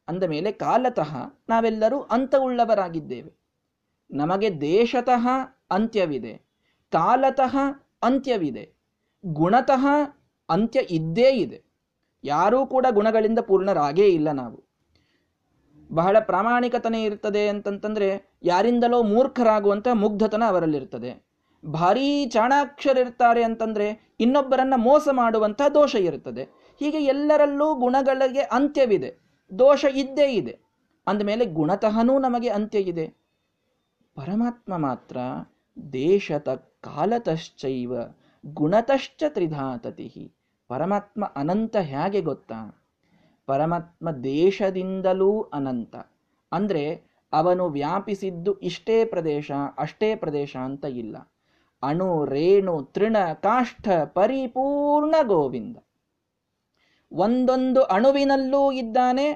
[0.09, 1.17] ಅಂದ ಮೇಲೆ ಕಾಲತಃ
[1.49, 3.33] ನಾವೆಲ್ಲರೂ ಅಂತ ಉಳ್ಳವರಾಗಿದ್ದೇವೆ
[4.11, 5.29] ನಮಗೆ ದೇಶತಃ
[5.71, 6.43] ಅಂತ್ಯವಿದೆ.
[6.93, 7.57] ಕಾಲತಃ
[8.03, 8.75] ಅಂತ್ಯವಿದೆ.
[9.27, 9.87] ಗುಣತಃ
[10.49, 11.65] ಅಂತ್ಯ ಇದ್ದೇ ಇದೆ.
[12.25, 14.64] ಯಾರೂ ಕೂಡ ಗುಣಗಳಿಂದ ಪೂರ್ಣರಾಗೇ ಇಲ್ಲ ನಾವು.
[15.95, 21.25] ಬಹಳ ಪ್ರಾಮಾಣಿಕತನ ಇರ್ತದೆ ಅಂತಂತಂದ್ರೆ ಯಾರಿಂದಲೋ ಮೂರ್ಖರಾಗುವಂತ ಮುಗ್ಧತನ ಅವರಲ್ಲಿರ್ತದೆ.
[21.67, 26.43] ಭಾರೀ ಚಾಣಾಕ್ಷರಿರ್ತಾರೆ ಅಂತಂದ್ರೆ ಇನ್ನೊಬ್ಬರನ್ನ ಮೋಸ ಮಾಡುವಂಥ ದೋಷ ಇರುತ್ತದೆ
[26.81, 29.15] ಹೀಗೆ ಎಲ್ಲರಲ್ಲೂ ಗುಣಗಳಿಗೆ ಅಂತ್ಯವಿದೆ.
[29.59, 30.59] ದೋಷ ಇದ್ದೇ ಇದೆ.
[31.07, 33.07] ಅಂದಮೇಲೆ ಗುಣತಃನೂ ನಮಗೆ ಅಂತ್ಯ ಇದೆ.
[34.15, 35.17] ಪರಮಾತ್ಮ ಮಾತ್ರ
[35.93, 36.49] ದೇಶತ
[36.81, 37.93] ಕಾಲತಶ್ಚೈವ
[38.47, 40.33] ಗುಣತಶ್ಚ ತ್ರಿಧಾತತಿ
[40.69, 42.84] ಪರಮಾತ್ಮ ಅನಂತ ಹೇಗೆ ಗೊತ್ತಾ?
[43.49, 45.95] ಪರಮಾತ್ಮ ದೇಶದಿಂದಲೂ ಅನಂತ.
[46.53, 46.85] ಅಂದರೆ
[47.33, 51.17] ಅವನು ವ್ಯಾಪಿಸಿದ್ದು ಇಷ್ಟೇ ಪ್ರದೇಶ, ಅಷ್ಟೇ ಪ್ರದೇಶ ಅಂತ ಇಲ್ಲ.
[51.83, 55.77] ಅಣು, ರೇಣು, ತೃಣ, ಕಾಷ್ಠ, ಪರಿಪೂರ್ಣ ಗೋವಿಂದ.
[57.13, 59.27] ಒಂದೊಂದು ಅಣುವಿನಲ್ಲೂ ಇದ್ದಾನೆ,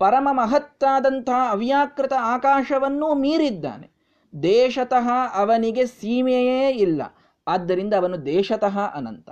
[0.00, 3.86] ಪರಮ ಮಹತ್ತಾದಂತಹ ಅವ್ಯಾಕೃತ ಆಕಾಶವನ್ನೂ ಮೀರಿದ್ದಾನೆ.
[4.32, 7.02] ದೇಶತಃ ಅವನಿಗೆ ಸೀಮೆಯೇ ಇಲ್ಲ,
[7.46, 9.28] ಆದ್ದರಿಂದ ಅವನು ದೇಶತಃ ಅನಂತ.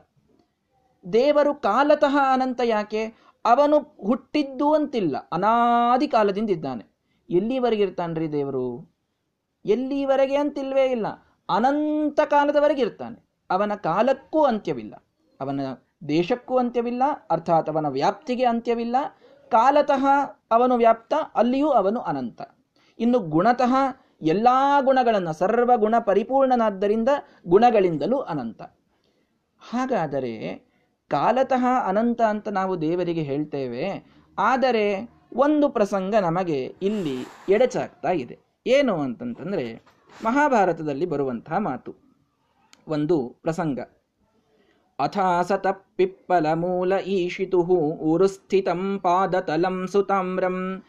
[1.05, 3.03] ದೇವರು ಕಾಲತಃ ಅನಂತ ಯಾಕೆ?
[3.45, 6.85] ಅವನು ಹುಟ್ಟಿದ್ದು ಅಂತಿಲ್ಲ, ಅನಾದಿ ಕಾಲದಿಂದ ಇದ್ದಾನೆ.
[7.31, 8.67] ಎಲ್ಲಿವರೆಗೆ ಇರ್ತಾನ್ರಿ ದೇವರು?
[9.65, 11.07] ಎಲ್ಲಿವರೆಗೆ ಅಂತಿಲ್ವೇ ಇಲ್ಲ,
[11.49, 13.19] ಅನಂತ ಕಾಲದವರೆಗೆ ಇರ್ತಾನೆ.
[13.51, 14.95] ಅವನ ಕಾಲಕ್ಕೂ ಅಂತ್ಯವಿಲ್ಲ,
[15.41, 15.61] ಅವನ
[16.09, 18.97] ದೇಶಕ್ಕೂ ಅಂತ್ಯವಿಲ್ಲ, ಅರ್ಥಾತ್ ಅವನ ವ್ಯಾಪ್ತಿಗೆ ಅಂತ್ಯವಿಲ್ಲ.
[19.53, 20.05] ಕಾಲತಃ
[20.51, 22.41] ಅವನು ವ್ಯಾಪ್ತ, ಅಲ್ಲಿಯೂ ಅವನು ಅನಂತ.
[22.99, 23.75] ಇನ್ನು ಗುಣತಃ
[24.23, 24.49] ಎಲ್ಲ
[24.81, 27.11] ಗುಣಗಳನ್ನು ಸರ್ವ ಗುಣ ಪರಿಪೂರ್ಣನಾದ್ದರಿಂದ
[27.47, 28.63] ಗುಣಗಳಿಂದಲೂ ಅನಂತ.
[29.63, 30.33] ಹಾಗಾದರೆ
[31.09, 34.07] ಕಾಲತಃ ಅನಂತ ಅಂತ ನಾವು ದೇವರಿಗೆ ಹೇಳ್ತೇವೆ.
[34.39, 38.39] ಆದರೆ ಒಂದು ಪ್ರಸಂಗ ನಮಗೆ ಇಲ್ಲಿ ಎಡಚಾಗ್ತಾ ಇದೆ.
[38.67, 39.83] ಏನು ಅಂತಂತಂದರೆ
[40.25, 41.95] ಮಹಾಭಾರತದಲ್ಲಿ ಬರುವಂತಹ ಮಾತು.
[42.89, 43.81] ಒಂದು ಪ್ರಸಂಗ.
[44.99, 47.61] ಅಥಾಸತ ಪಿಪ್ಪಲ ಮೂಲ ಈಶಿತು
[48.13, 50.83] ಉರುಸ್ಥಿತಂ ಪಾದತಲಂ ಸುತಾಮ್ರಂ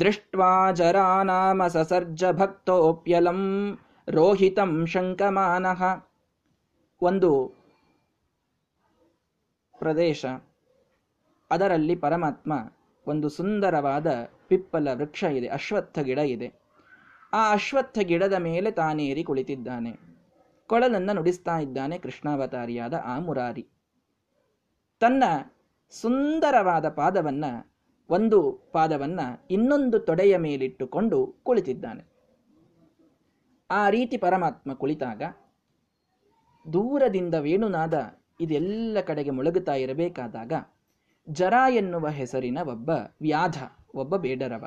[0.00, 5.82] ದೃಷ್ಟ್ವಾ ಜರಾನಾಮ ಸಸರ್ಜ ಭಕ್ತೋಪ್ಯಲಂ ರೋಹಿತಂ ಶಂಕಮಾನಃ.
[7.02, 7.61] ಒಂದು
[9.82, 10.26] ಪ್ರದೇಶ.
[11.50, 12.52] ಅದರಲ್ಲಿ ಪರಮಾತ್ಮ
[13.06, 14.06] ಒಂದು ಸುಂದರವಾದ
[14.46, 16.52] ಪಿಪ್ಪಲ ವೃಕ್ಷ ಇದೆ, ಅಶ್ವತ್ಥ ಗಿಡ ಇದೆ.
[17.32, 19.92] ಆ ಅಶ್ವತ್ಥ ಗಿಡದ ಮೇಲೆ ತಾನೇರಿ ಕುಳಿತಿದ್ದಾನೆ.
[20.66, 23.68] ಕೊಳಲನ್ನು ನುಡಿಸ್ತಾ ಇದ್ದಾನೆ ಕೃಷ್ಣಾವತಾರಿಯಾದ ಆ ಮುರಾರಿ.
[25.00, 25.24] ತನ್ನ
[25.90, 27.44] ಸುಂದರವಾದ ಪಾದವನ್ನ,
[28.10, 32.04] ಒಂದು ಪಾದವನ್ನ ಇನ್ನೊಂದು ತೊಡೆಯ ಮೇಲಿಟ್ಟುಕೊಂಡು ಕುಳಿತಿದ್ದಾನೆ.
[33.70, 35.22] ಆ ರೀತಿ ಪರಮಾತ್ಮ ಕುಳಿತಾಗ
[36.72, 40.52] ದೂರದಿಂದ ವೇಣುನಾದ ಇದೆಲ್ಲ ಕಡೆಗೆ ಮುಳುಗುತ್ತಾ ಇರಬೇಕಾದಾಗ
[41.28, 43.56] ಜರ ಎನ್ನುವ ಹೆಸರಿನ ಒಬ್ಬ ವ್ಯಾಧ,
[43.94, 44.64] ಒಬ್ಬ ಬೇಡರವ.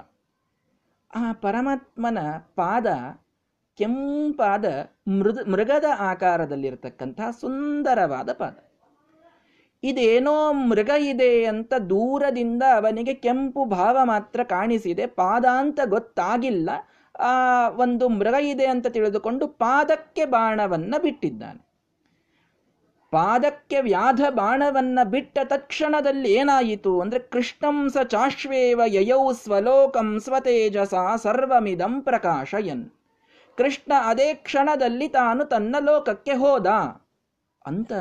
[1.16, 2.18] ಆ ಪರಮಾತ್ಮನ
[2.56, 2.88] ಪಾದ
[3.78, 4.66] ಕೆಂಪಾದ
[5.08, 8.56] ಮೃದ, ಮೃಗದ ಆಕಾರದಲ್ಲಿರತಕ್ಕಂತಹ ಸುಂದರವಾದ ಪಾದ.
[9.84, 16.70] ಇದೇನೋ ಮೃಗ ಇದೆ ಅಂತ ದೂರದಿಂದ ಅವನಿಗೆ ಕೆಂಪು ಭಾವ ಮಾತ್ರ ಕಾಣಿಸಿದೆ ಪಾದ ಅಂತ ಗೊತ್ತಾಗಿಲ್ಲ.
[17.20, 17.34] ಆ
[17.70, 21.65] ಒಂದು ಮೃಗ ಇದೆ ಅಂತ ತಿಳಿದುಕೊಂಡು ಪಾದಕ್ಕೆ ಬಾಣವನ್ನು ಬಿಟ್ಟಿದ್ದಾನೆ.
[23.12, 32.92] ಪಾದಕ್ಕೆ ವ್ಯಾಧ ಬಾಣವನ್ನ ಬಿಟ್ಟ ತಕ್ಷಣದಲ್ಲಿ ಏನಾಯಿತು ಅಂದ್ರೆ ಕೃಷ್ಣಂ ಸ ಚಾಶ್ವೇವ ಯಯೌ ಸ್ವಲೋಕಂ ಸ್ವತೇಜಸ ಸರ್ವಮಿದಂ ಪ್ರಕಾಶಯನ್.
[33.58, 36.68] ಕೃಷ್ಣ ಅದೇ ಕ್ಷಣದಲ್ಲಿ ತಾನು ತನ್ನ ಲೋಕಕ್ಕೆ ಹೋದ
[37.66, 37.92] ಅಂತ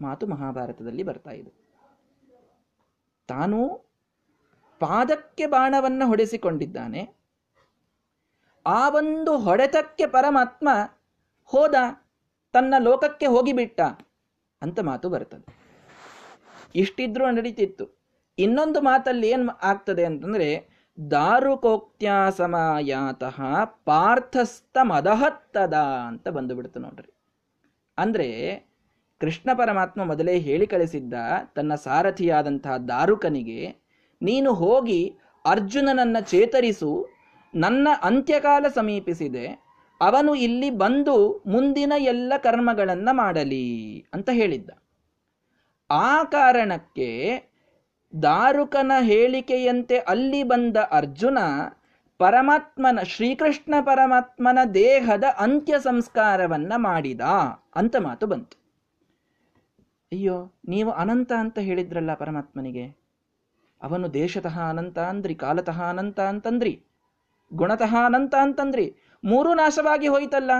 [0.00, 1.52] ಮಾತು ಮಹಾಭಾರತದಲ್ಲಿ ಬರ್ತಾ ಇದೆ.
[3.28, 3.86] ತಾನು
[4.78, 7.16] ಪಾದಕ್ಕೆ ಬಾಣವನ್ನು ಹೊಡೆಸಿಕೊಂಡಿದ್ದಾನೆ.
[8.66, 10.68] ಆ ಒಂದು ಹೊಡೆತಕ್ಕೆ ಪರಮಾತ್ಮ
[11.44, 11.74] ಹೋದ,
[12.52, 13.80] ತನ್ನ ಲೋಕಕ್ಕೆ ಹೋಗಿಬಿಟ್ಟ.
[14.66, 15.66] ಅಂತ ಮಾತು ಬರ್ತದೆ.
[16.74, 17.98] ಇಷ್ಟಿದ್ರೂ ನಡೀತಿತ್ತು.
[18.38, 20.76] ಇನ್ನೊಂದು ಮಾತಲ್ಲಿ ಏನ್ ಆಗ್ತದೆ ಅಂತಂದ್ರೆ
[21.10, 27.14] ದಾರುಕೋಕ್ತ್ಯಾ ಸಮಯಾತಃ ಪಾರ್ಥಸ್ಥ ಮದಹತ್ತದ ಅಂತ ಬಂದು ಬಿಡ್ತು ನೋಡ್ರಿ.
[27.98, 28.60] ಅಂದ್ರೆ,
[29.20, 31.14] ಕೃಷ್ಣ ಪರಮಾತ್ಮ ಮೊದಲೇ ಹೇಳಿ ಕಳಿಸಿದ್ದ
[31.54, 33.76] ತನ್ನ ಸಾರಥಿಯಾದಂತಹ ದಾರುಕನಿಗೆ,
[34.22, 37.08] ನೀನು ಹೋಗಿ ಅರ್ಜುನನನ್ನ ಚೇತರಿಸು,
[37.54, 39.65] ನನ್ನ ಅಂತ್ಯಕಾಲ ಸಮೀಪಿಸಿದೆ
[40.00, 44.70] ಅವನು ಇಲ್ಲಿ ಬಂದು ಮುಂದಿನ ಎಲ್ಲ ಕರ್ಮಗಳನ್ನು ಮಾಡಲಿ ಅಂತ ಹೇಳಿದ್ದ.
[45.90, 47.10] ಆ ಕಾರಣಕ್ಕೆ
[48.22, 51.38] ದಾರುಕನ ಹೇಳಿಕೆಯಂತೆ ಅಲ್ಲಿ ಬಂದ ಅರ್ಜುನ
[52.18, 57.20] ಪರಮಾತ್ಮನ, ಶ್ರೀಕೃಷ್ಣ ಪರಮಾತ್ಮನ ದೇಹದ ಅಂತ್ಯ ಸಂಸ್ಕಾರವನ್ನ ಮಾಡಿದ
[57.76, 58.56] ಅಂತ ಮಾತು ಬಂತು.
[60.12, 62.86] ಅಯ್ಯೋ, ನೀವು ಅನಂತ ಅಂತ ಹೇಳಿದ್ರಲ್ಲ ಪರಮಾತ್ಮನಿಗೆ.
[63.82, 66.82] ಅವನು ದೇಶತಃ ಅನಂತ ಅಂದ್ರಿ, ಕಾಲತಃ ಅನಂತ ಅಂತಂದ್ರಿ,
[67.54, 70.50] ಗುಣತಃ ಅನಂತ ಅಂತಂದ್ರಿ ಮೂರು ನಾಶವಾಗಿ ಹೋಯ್ತಲ್ಲ.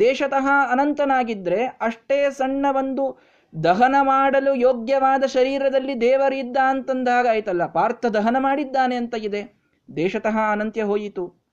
[0.00, 3.18] ದೇಶತಃ ಅನಂತನಾಗಿದ್ರೆ ಅಷ್ಟೇ ಸಣ್ಣ ಒಂದು
[3.64, 9.60] ದಹನ ಮಾಡಲು ಯೋಗ್ಯವಾದ ಶರೀರದಲ್ಲಿ ದೇವರಿದ್ದ ಅಂತಂದಾಗ ಆಯ್ತಲ್ಲ, ಪಾರ್ಥ ದಹನ ಮಾಡಿದ್ದಾನೆ ಅಂತ ಇದೆ.
[9.96, 11.48] ದೇಶತಃ ಅನಂತ್ಯ ಹೋಯಿತು.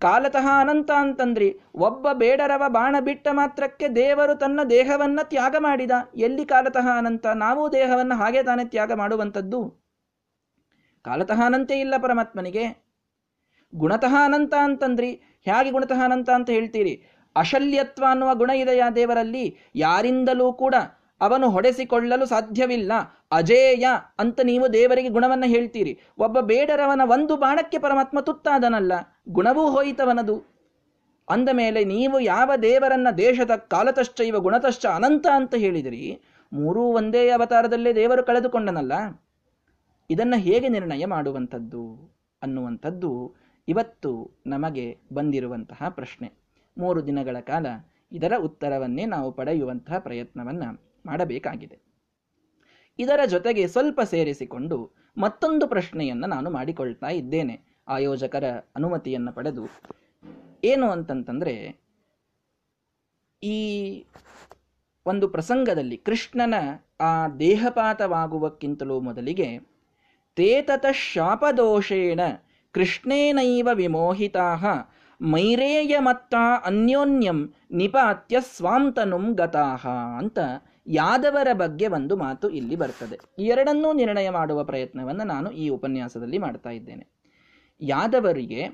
[0.00, 1.60] ಕಾಲತಃ ಅನಂತ ಅಂತಂದ್ರಿ.
[1.74, 5.90] ಒಬ್ಬ ಬೇಡರವ ಬಾಣ ಬಿಟ್ಟ ಮಾತ್ರಕ್ಕೆ ದೇವರು ತನ್ನ ದೇಹವನ್ನ ತ್ಯಾಗ ಮಾಡಿದ.
[6.14, 7.26] ಎಲ್ಲಿ ಕಾಲತಃ ಅನಂತ?
[7.26, 9.84] ನಾವು ದೇಹವನ್ನ ಹಾಗೆ ತಾನೇ ತ್ಯಾಗ ಮಾಡುವಂಥದ್ದು.
[11.02, 12.83] ಕಾಲತಃ ಅನಂತೆ ಇಲ್ಲ ಪರಮಾತ್ಮನಿಗೆ.
[13.76, 15.10] ಗುಣತಃ ಅನಂತ ಅಂತಂದ್ರಿ.
[15.44, 16.94] ಹೇಗೆ ಗುಣತಃ ಅನಂತ ಅಂತ ಹೇಳ್ತೀರಿ?
[17.36, 19.56] ಅಶಲ್ಯತ್ವ ಅನ್ನುವ ಗುಣ ಇದೆಯಾ ದೇವರಲ್ಲಿ?
[19.74, 20.74] ಯಾರಿಂದಲೂ ಕೂಡ
[21.20, 22.92] ಅವನು ಹೊಡೆಸಿಕೊಳ್ಳಲು ಸಾಧ್ಯವಿಲ್ಲ.
[23.32, 23.86] ಅಜೇಯ
[24.18, 25.98] ಅಂತ ನೀವು ದೇವರಿಗೆ ಗುಣವನ್ನು ಹೇಳ್ತೀರಿ.
[26.18, 28.92] ಒಬ್ಬ ಬೇಡರವನ ಒಂದು ಬಾಣಕ್ಕೆ ಪರಮಾತ್ಮ ತುತ್ತಾದನಲ್ಲ,
[29.28, 30.36] ಗುಣವೂ ಹೋಯಿತವನದು.
[31.28, 36.20] ಅಂದ ಮೇಲೆ ನೀವು ಯಾವ ದೇವರನ್ನ ದೇಶದ ಕಾಲತಶ್ಚೈವ ಗುಣತಶ್ಚ ಅನಂತ ಅಂತ ಹೇಳಿದಿರಿ,
[36.52, 38.92] ಮೂರೂ ಒಂದೇ ಅವತಾರದಲ್ಲೇ ದೇವರು ಕಳೆದುಕೊಂಡನಲ್ಲ.
[40.10, 41.82] ಇದನ್ನು ಹೇಗೆ ನಿರ್ಣಯ ಮಾಡುವಂಥದ್ದು
[42.42, 43.10] ಅನ್ನುವಂಥದ್ದು
[43.68, 46.32] ಇವತ್ತು ನಮಗೆ ಬಂದಿರುವಂತಹ ಪ್ರಶ್ನೆ.
[46.78, 47.66] ಮೂರು ದಿನಗಳ ಕಾಲ
[48.12, 51.78] ಇದರ ಉತ್ತರವನ್ನೇ ನಾವು ಪಡೆಯುವಂತಹ ಪ್ರಯತ್ನವನ್ನು ಮಾಡಬೇಕಾಗಿದೆ.
[52.98, 57.60] ಇದರ ಜೊತೆಗೆ ಸ್ವಲ್ಪ ಸೇರಿಸಿಕೊಂಡು ಮತ್ತೊಂದು ಪ್ರಶ್ನೆಯನ್ನು ನಾನು ಮಾಡಿಕೊಳ್ತಾ ಇದ್ದೇನೆ.
[57.88, 58.44] ಆಯೋಜಕರ
[58.76, 59.66] ಅನುಮತಿಯನ್ನು ಪಡೆದು.
[60.64, 61.80] ಏನು ಅಂತಂತಂದರೆ,
[63.42, 63.58] ಈ
[65.06, 66.54] ಒಂದು ಪ್ರಸಂಗದಲ್ಲಿ ಕೃಷ್ಣನ
[67.00, 69.58] ಆ ದೇಹಪಾತವಾಗುವಕ್ಕಿಂತಲೂ ಮೊದಲಿಗೆ,
[70.36, 72.20] ತೇತತ ಶಾಪದೋಷೇಣ
[72.74, 74.54] ಕೃಷ್ಣೇನೈವ ವಿಮೋಹಿತಾ
[75.20, 76.34] ಮೈರೇಯ ಮತ್ತ
[76.64, 79.86] ಅನ್ಯೋನ್ಯಂ ನಿಪಾತ್ಯ ಸ್ವಾಂತನುಂ ಗತಾಹ
[80.18, 80.38] ಅಂತ
[80.86, 83.42] ಯಾದವರ ಬಗ್ಗೆ ಒಂದು ಮಾತು ಇಲ್ಲಿ ಬರ್ತದೆ.
[83.42, 87.06] ಎರಡನ್ನೂ ನಿರ್ಣಯ ಮಾಡುವ ಪ್ರಯತ್ನವನ್ನು ನಾನು ಈ ಉಪನ್ಯಾಸದಲ್ಲಿ ಮಾಡ್ತಾ ಇದ್ದೇನೆ.
[87.80, 88.68] ಯಾದವರಿಗೆ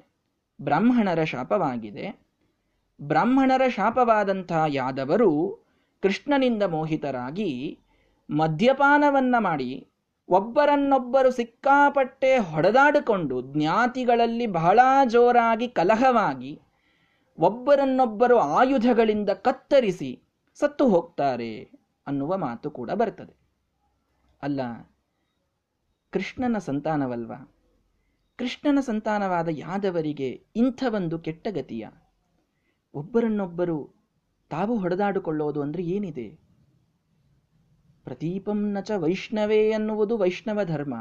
[0.62, 2.20] ಬ್ರಾಹ್ಮಣರ ಶಾಪವಾಗಿದೆ.
[3.02, 5.30] ಬ್ರಾಹ್ಮಣರ ಶಾಪವಾದಂಥ ಯಾದವರು
[6.02, 7.78] ಕೃಷ್ಣನಿಂದ ಮೋಹಿತರಾಗಿ
[8.30, 9.89] ಮದ್ಯಪಾನವನ್ನು ಮಾಡಿ
[10.30, 16.60] ಒಬ್ಬರನ್ನೊಬ್ಬರು ಸಿಕ್ಕಾಪಟ್ಟೆ ಹೊಡೆದಾಡಿಕೊಂಡು ಜ್ಞಾತಿಗಳಲ್ಲಿ ಬಹಳ ಜೋರಾಗಿ ಕಲಹವಾಗಿ
[17.38, 20.22] ಒಬ್ಬರನ್ನೊಬ್ಬರು ಆಯುಧಗಳಿಂದ ಕತ್ತರಿಸಿ
[20.54, 21.70] ಸತ್ತು ಹೋಗ್ತಾರೆ
[22.06, 23.34] ಅನ್ನುವ ಮಾತು ಕೂಡ ಬರ್ತದೆ.
[24.42, 24.60] ಅಲ್ಲ,
[26.10, 27.32] ಕೃಷ್ಣನ ಸಂತಾನವಲ್ವ?
[28.36, 31.88] ಕೃಷ್ಣನ ಸಂತಾನವಾದ ಯಾದವರಿಗೆ ಇಂಥ ಒಂದು ಕೆಟ್ಟ ಗತಿಯ?
[32.94, 34.00] ಒಬ್ಬರನ್ನೊಬ್ಬರು
[34.50, 36.49] ತಾವು ಹೊಡೆದಾಡಿಕೊಳ್ಳೋದು ಅಂದರೆ ಏನಿದೆ?
[38.04, 40.94] ಪ್ರದೀಪಂ ನಚ ವೈಷ್ಣವೇ ಎನ್ನುವುದು ವೈಷ್ಣವ ಧರ್ಮ.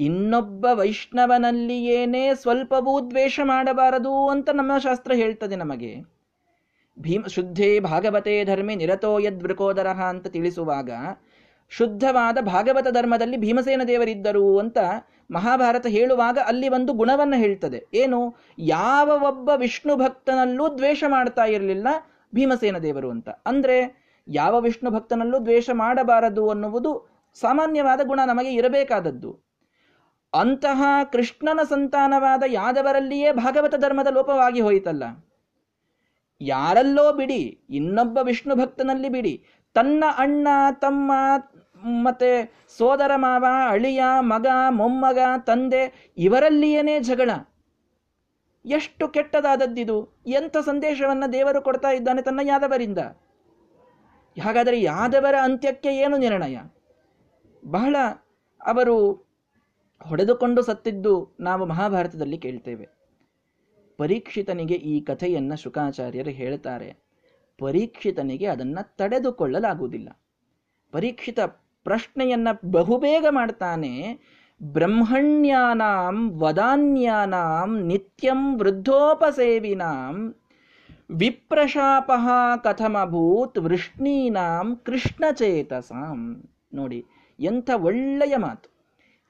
[0.00, 6.12] ಇನ್ನೊಬ್ಬ ವೈಷ್ಣವನಲ್ಲಿಯೇನೇ ಸ್ವಲ್ಪವೂ ದ್ವೇಷ ಮಾಡಬಾರದು ಅಂತ ನಮ್ಮ ಶಾಸ್ತ್ರ ಹೇಳ್ತದೆ ನಮಗೆ.
[6.98, 10.90] ಭೀಮ ಶುದ್ಧೇ ಭಾಗವತೆ ಧರ್ಮೆ ನಿರತೋ ಯದ್ವೃಕೋದರ ಅಂತ ತಿಳಿಸುವಾಗ
[11.68, 14.78] ಶುದ್ಧವಾದ ಭಾಗವತ ಧರ್ಮದಲ್ಲಿ ಭೀಮಸೇನ ದೇವರಿದ್ದರು ಅಂತ
[15.30, 17.86] ಮಹಾಭಾರತ ಹೇಳುವಾಗ ಅಲ್ಲಿ ಒಂದು ಗುಣವನ್ನು ಹೇಳ್ತದೆ.
[17.94, 18.36] ಏನು?
[18.58, 21.88] ಯಾವ ಒಬ್ಬ ವಿಷ್ಣು ಭಕ್ತನಲ್ಲೂ ದ್ವೇಷ ಮಾಡ್ತಾ ಇರಲಿಲ್ಲ
[22.34, 23.28] ಭೀಮಸೇನ ದೇವರು ಅಂತ.
[23.28, 27.08] ಅಂದ್ರೆ ಯಾವ ವಿಷ್ಣು ಭಕ್ತನಲ್ಲೂ ದ್ವೇಷ ಮಾಡಬಾರದು ಅನ್ನುವುದು
[27.40, 29.52] ಸಾಮಾನ್ಯವಾದ ಗುಣ ನಮಗೆ ಇರಬೇಕಾದದ್ದು.
[30.34, 30.82] ಅಂತಹ
[31.12, 35.04] ಕೃಷ್ಣನ ಸಂತಾನವಾದ ಯಾದವರಲ್ಲಿಯೇ ಭಾಗವತ ಧರ್ಮದ ಲೋಪವಾಗಿ ಹೋಯಿತಲ್ಲ.
[36.40, 40.48] ಯಾರಲ್ಲೋ ಬಿಡಿ, ಇನ್ನೊಬ್ಬ ವಿಷ್ಣು ಭಕ್ತನಲ್ಲಿ ಬಿಡಿ, ತನ್ನ ಅಣ್ಣ,
[40.80, 41.12] ತಮ್ಮ
[42.02, 47.30] ಮತ್ತೆ ಸೋದರ ಮಾವ, ಅಳಿಯ ಮಗ, ಮೊಮ್ಮಗ, ತಂದೆ ಇವರಲ್ಲಿಯೇನೇ ಜಗಳ.
[48.64, 52.98] ಎಷ್ಟು ಕೆಟ್ಟದಾದದ್ದಿದು, ಎಂಥ ಸಂದೇಶವನ್ನು ದೇವರು ಕೊಡ್ತಾ ಇದ್ದಾನೆ ತನ್ನ ಯಾದವರಿಂದ?
[54.40, 56.58] ಹಾಗಾದರೆ ಯಾದವರ ಅಂತ್ಯಕ್ಕೆ ಏನು ನಿರ್ಣಯ?
[57.66, 57.96] ಬಹಳ
[58.66, 59.10] ಅವರು
[60.02, 62.88] ಹೊಡೆದುಕೊಂಡು ಸತ್ತಿದ್ದು ನಾವು ಮಹಾಭಾರತದಲ್ಲಿ ಕೇಳ್ತೇವೆ.
[63.98, 66.96] ಪರೀಕ್ಷಿತನಿಗೆ ಈ ಕಥೆಯನ್ನು ಶುಕಾಚಾರ್ಯರು ಹೇಳ್ತಾರೆ.
[67.58, 70.20] ಪರೀಕ್ಷಿತನಿಗೆ ಅದನ್ನು ತಡೆದುಕೊಳ್ಳಲಾಗುವುದಿಲ್ಲ.
[70.92, 71.40] ಪರೀಕ್ಷಿತ
[71.84, 74.18] ಪ್ರಶ್ನೆಯನ್ನ ಬಹುಬೇಗ ಮಾಡ್ತಾನೆ.
[74.62, 80.41] ಬ್ರಹ್ಮಣ್ಯಾನಾಂ ವದಾನ್ಯಾನಾಂ ನಿತ್ಯಂ ವೃದ್ಧೋಪಸೇವಿನಾಂ
[81.20, 82.10] ವಿಪ್ರಶಾಪ
[82.64, 86.20] ಕಥಮಭೂತ್ ವೃಷ್ಣೀನಾಂ ಕೃಷ್ಣಚೇತಸಾಂ.
[86.74, 87.04] ನೋಡಿ,
[87.38, 88.68] ಎಂಥ ಒಳ್ಳೆಯ ಮಾತು.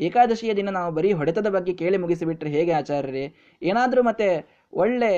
[0.00, 3.24] ಏಕಾದಶಿಯ ದಿನ ನಾವು ಬರೀ ಹೊಡೆತದ ಬಗ್ಗೆ ಕೇಳಿ ಮುಗಿಸಿಬಿಟ್ರೆ ಹೇಗೆ ಆಚಾರ್ಯರೇ?
[3.62, 4.28] ಏನಾದರೂ ಮತ್ತೆ
[4.72, 5.12] ಒಳ್ಳೆ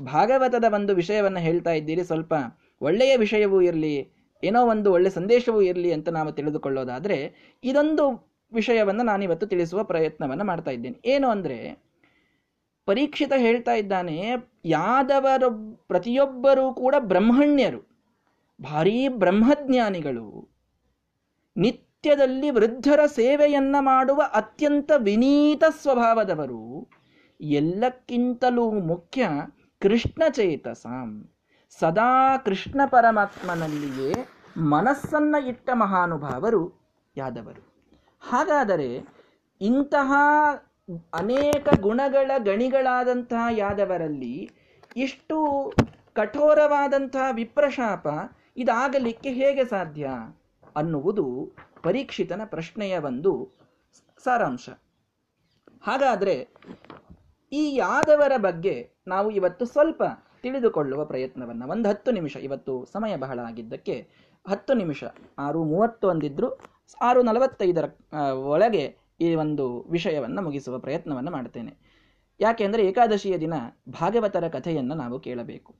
[0.00, 2.32] ಭಾಗವತದ ಒಂದು ವಿಷಯವನ್ನು ಹೇಳ್ತಾ ಇದ್ದೀರಿ, ಸ್ವಲ್ಪ
[2.80, 3.96] ಒಳ್ಳೆಯ ವಿಷಯವೂ ಇರಲಿ,
[4.42, 7.18] ಏನೋ ಒಂದು ಒಳ್ಳೆ ಸಂದೇಶವೂ ಇರಲಿ ಅಂತ ನಾವು ತಿಳಿದುಕೊಳ್ಳೋದಾದರೆ
[7.64, 8.04] ಇದೊಂದು
[8.52, 10.98] ವಿಷಯವನ್ನು ನಾನಿವತ್ತು ತಿಳಿಸುವ ಪ್ರಯತ್ನವನ್ನು ಮಾಡ್ತಾ ಇದ್ದೇನೆ.
[11.04, 11.89] ಏನು ಅಂದ್ರೆ
[12.90, 14.30] ಪರೀಕ್ಷಿತ ಹೇಳ್ತಾ ಇದ್ದಾನೆ,
[14.64, 15.42] ಯಾದವರ
[15.86, 17.80] ಪ್ರತಿಯೊಬ್ಬರೂ ಕೂಡ ಬ್ರಹ್ಮಣ್ಯರು,
[18.62, 20.50] ಭಾರೀ ಬ್ರಹ್ಮಜ್ಞಾನಿಗಳು.
[21.56, 26.90] ನಿತ್ಯದಲ್ಲಿ ವೃದ್ಧರ ಸೇವೆಯನ್ನ ಮಾಡುವ ಅತ್ಯಂತ ವಿನೀತ ಸ್ವಭಾವದವರು.
[27.40, 29.28] ಎಲ್ಲಕ್ಕಿಂತಲೂ ಮುಖ್ಯ
[29.80, 31.28] ಕೃಷ್ಣ ಚೇತಸಾಂ.
[31.78, 36.62] ಸದಾ ಕೃಷ್ಣ ಪರಮಾತ್ಮನಲ್ಲಿಯೇ ಮನಸ್ಸನ್ನ ಇಟ್ಟ ಮಹಾನುಭಾವರು
[37.16, 37.62] ಯಾದವರು.
[38.20, 39.04] ಹಾಗಾದರೆ
[39.60, 40.12] ಇಂತಹ
[41.14, 44.50] ಅನೇಕ ಗುಣಗಳ ಗಣಿಗಳಾದಂತಹ ಯಾದವರಲ್ಲಿ
[44.96, 45.38] ಇಷ್ಟು
[46.12, 48.06] ಕಠೋರವಾದಂತಹ ವಿಪ್ರಶಾಪ
[48.56, 50.08] ಇದಾಗಲಿಕ್ಕೆ ಹೇಗೆ ಸಾಧ್ಯ
[50.76, 53.52] ಅನ್ನುವುದು ಪರೀಕ್ಷಿತನ ಪ್ರಶ್ನೆಯ ಒಂದು
[54.24, 54.68] ಸಾರಾಂಶ.
[55.82, 56.48] ಹಾಗಾದರೆ
[57.52, 60.02] ಈ ಯಾದವರ ಬಗ್ಗೆ ನಾವು ಇವತ್ತು ಸ್ವಲ್ಪ
[60.42, 64.08] ತಿಳಿದುಕೊಳ್ಳುವ ಪ್ರಯತ್ನವನ್ನು ಒಂದು ಹತ್ತು ನಿಮಿಷ, ಇವತ್ತು ಸಮಯ ಬಹಳ ಆಗಿದ್ದಕ್ಕೆ
[64.48, 65.04] ಹತ್ತು ನಿಮಿಷ.
[65.38, 66.60] ಆರು ಮೂವತ್ತು ಅಂದಿದ್ರು
[67.02, 67.84] ಆರು ನಲವತ್ತೈದರ
[68.44, 71.90] ಒಳಗೆ ಈ ಒಂದು ವಿಷಯವನ್ನು ಮುಗಿಸುವ ಪ್ರಯತ್ನವನ್ನು ಮಾಡ್ತೇನೆ
[72.40, 73.52] ಯಾಕೆಂದರೆ ಏಕಾದಶಿಯ ದಿನ
[73.88, 75.74] ಭಾಗವತರ ಕಥೆಯನ್ನು ನಾವು ಕೇಳಬೇಕು.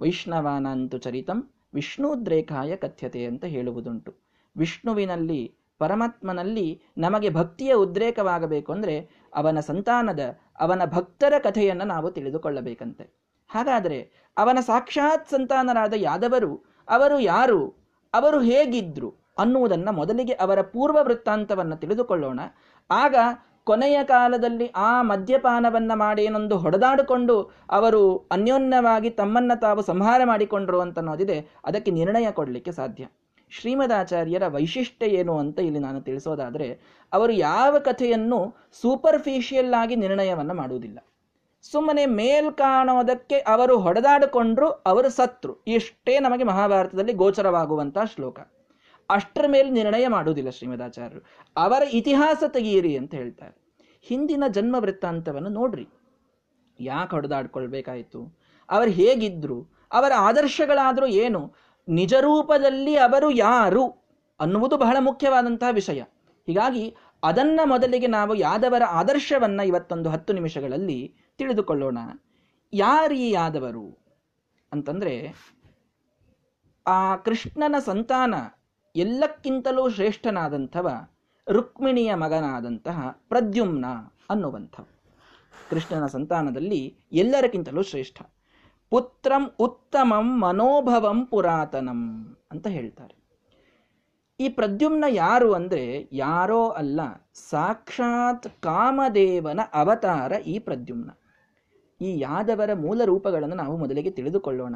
[0.00, 4.14] ವೈಷ್ಣವಾನಂತು ಚರಿತಂ, ವಿಷ್ಣುದ್ರೇಖಾಯ ಕಥ್ಯತೆ ಅಂತ ಹೇಳುವುದುಂಟು.
[4.56, 13.04] ವಿಷ್ಣುವಿನಲ್ಲಿ, ಪರಮಾತ್ಮನಲ್ಲಿ ನಮಗೆ ಭಕ್ತಿಯ ಉದ್ರೇಕವಾಗಬೇಕು ಅಂದರೆ ಅವನ ಸಂತಾನದ, ಅವನ ಭಕ್ತರ ಕಥೆಯನ್ನು ನಾವು ತಿಳಿದುಕೊಳ್ಳಬೇಕಂತೆ.
[13.48, 17.74] ಹಾಗಾದರೆ ಅವನ ಸಾಕ್ಷಾತ್ ಸಂತಾನರಾದ ಯಾದವರು, ಅವರು ಯಾರು,
[18.14, 22.40] ಅವರು ಹೇಗಿದ್ರು ಅನ್ನುವುದನ್ನು ಮೊದಲಿಗೆ ಅವರ ಪೂರ್ವ ವೃತ್ತಾಂತವನ್ನು ತಿಳಿದುಕೊಳ್ಳೋಣ.
[22.90, 23.14] ಆಗ
[23.64, 31.46] ಕೊನೆಯ ಕಾಲದಲ್ಲಿ ಆ ಮದ್ಯಪಾನವನ್ನ ಮಾಡೇನೊಂದು ಹೊಡೆದಾಡಿಕೊಂಡು ಅವರು ಅನ್ಯೋನ್ಯವಾಗಿ ತಮ್ಮನ್ನ ತಾವು ಸಂಹಾರ ಮಾಡಿಕೊಂಡರು ಅಂತ ಅನ್ನೋದಿದೆ.
[31.64, 33.06] ಅದಕ್ಕೆ ನಿರ್ಣಯ ಕೊಡಲಿಕ್ಕೆ ಸಾಧ್ಯ.
[33.50, 36.80] ಶ್ರೀಮದಾಚಾರ್ಯರ ವೈಶಿಷ್ಟ್ಯ ಏನು ಅಂತ ಇಲ್ಲಿ ನಾನು ತಿಳಿಸೋದಾದರೆ,
[37.12, 40.98] ಅವರು ಯಾವ ಕಥೆಯನ್ನು ಸೂಪರ್ಫಿಷಿಯಲ್ ಆಗಿ ನಿರ್ಣಯವನ್ನು ಮಾಡುವುದಿಲ್ಲ.
[41.62, 45.64] ಸುಮ್ಮನೆ ಮೇಲ್ ಕಾಣೋದಕ್ಕೆ ಅವರು ಹೊಡೆದಾಡಿಕೊಂಡ್ರು, ಅವರು ಸತ್ರು.
[45.66, 48.40] ಇಷ್ಟೇ ನಮಗೆ ಮಹಾಭಾರತದಲ್ಲಿ ಗೋಚರವಾಗುವಂತಹ ಶ್ಲೋಕ.
[49.12, 51.24] ಅಷ್ಟರ ಮೇಲೆ ನಿರ್ಣಯ ಮಾಡುವುದಿಲ್ಲ ಶ್ರೀಮದಾಚಾರ್ಯರು.
[51.56, 53.62] ಅವರ ಇತಿಹಾಸ ತೆಗೆಯಿರಿ ಅಂತ ಹೇಳ್ತಾರೆ.
[54.02, 55.88] ಹಿಂದಿನ ಜನ್ಮ ವೃತ್ತಾಂತವನ್ನು ನೋಡ್ರಿ.
[56.80, 58.38] ಯಾಕೆ ಹೊಡೆದಾಡ್ಕೊಳ್ಬೇಕಾಯ್ತು?
[58.70, 59.66] ಅವರು ಹೇಗಿದ್ರು?
[59.92, 61.54] ಅವರ ಆದರ್ಶಗಳಾದರೂ ಏನು?
[61.88, 63.88] ನಿಜರೂಪದಲ್ಲಿ ಅವರು ಯಾರು
[64.40, 66.02] ಅನ್ನುವುದು ಬಹಳ ಮುಖ್ಯವಾದಂತಹ ವಿಷಯ.
[66.46, 71.98] ಹೀಗಾಗಿ ಅದನ್ನ ಮೊದಲಿಗೆ ನಾವು ಯಾದವರ ಆದರ್ಶವನ್ನ ಇವತ್ತೊಂದು ಹತ್ತು ನಿಮಿಷಗಳಲ್ಲಿ ತಿಳಿದುಕೊಳ್ಳೋಣ.
[72.72, 73.98] ಯಾರೀ ಯಾದವರು?
[74.72, 75.34] ಅಂತಂದ್ರೆ
[76.86, 78.34] ಆ ಕೃಷ್ಣನ ಸಂತಾನ
[78.96, 80.90] ಎಲ್ಲಕ್ಕಿಂತಲೂ ಶ್ರೇಷ್ಠನಾದಂಥವ
[81.50, 83.86] ರುಕ್ಮಿಣಿಯ ಮಗನಾದಂತಹ ಪ್ರದ್ಯುಮ್ನ
[84.30, 84.84] ಅನ್ನುವಂಥವ.
[85.70, 88.22] ಕೃಷ್ಣನ ಸಂತಾನದಲ್ಲಿ ಎಲ್ಲರಕ್ಕಿಂತಲೂ ಶ್ರೇಷ್ಠ.
[88.90, 92.00] ಪುತ್ರಂ ಉತ್ತಮಂ ಮನೋಭವಂ ಪುರಾತನಂ
[92.50, 93.16] ಅಂತ ಹೇಳ್ತಾರೆ.
[94.40, 97.00] ಈ ಪ್ರದ್ಯುಮ್ನ ಯಾರು ಅಂದರೆ ಯಾರೋ ಅಲ್ಲ,
[97.34, 101.10] ಸಾಕ್ಷಾತ್ ಕಾಮದೇವನ ಅವತಾರ ಈ ಪ್ರದ್ಯುಮ್ನ.
[102.00, 104.74] ಈ ಯಾದವರ ಮೂಲ ರೂಪಗಳನ್ನು ನಾವು ಮೊದಲಿಗೆ ತಿಳಿದುಕೊಳ್ಳೋಣ.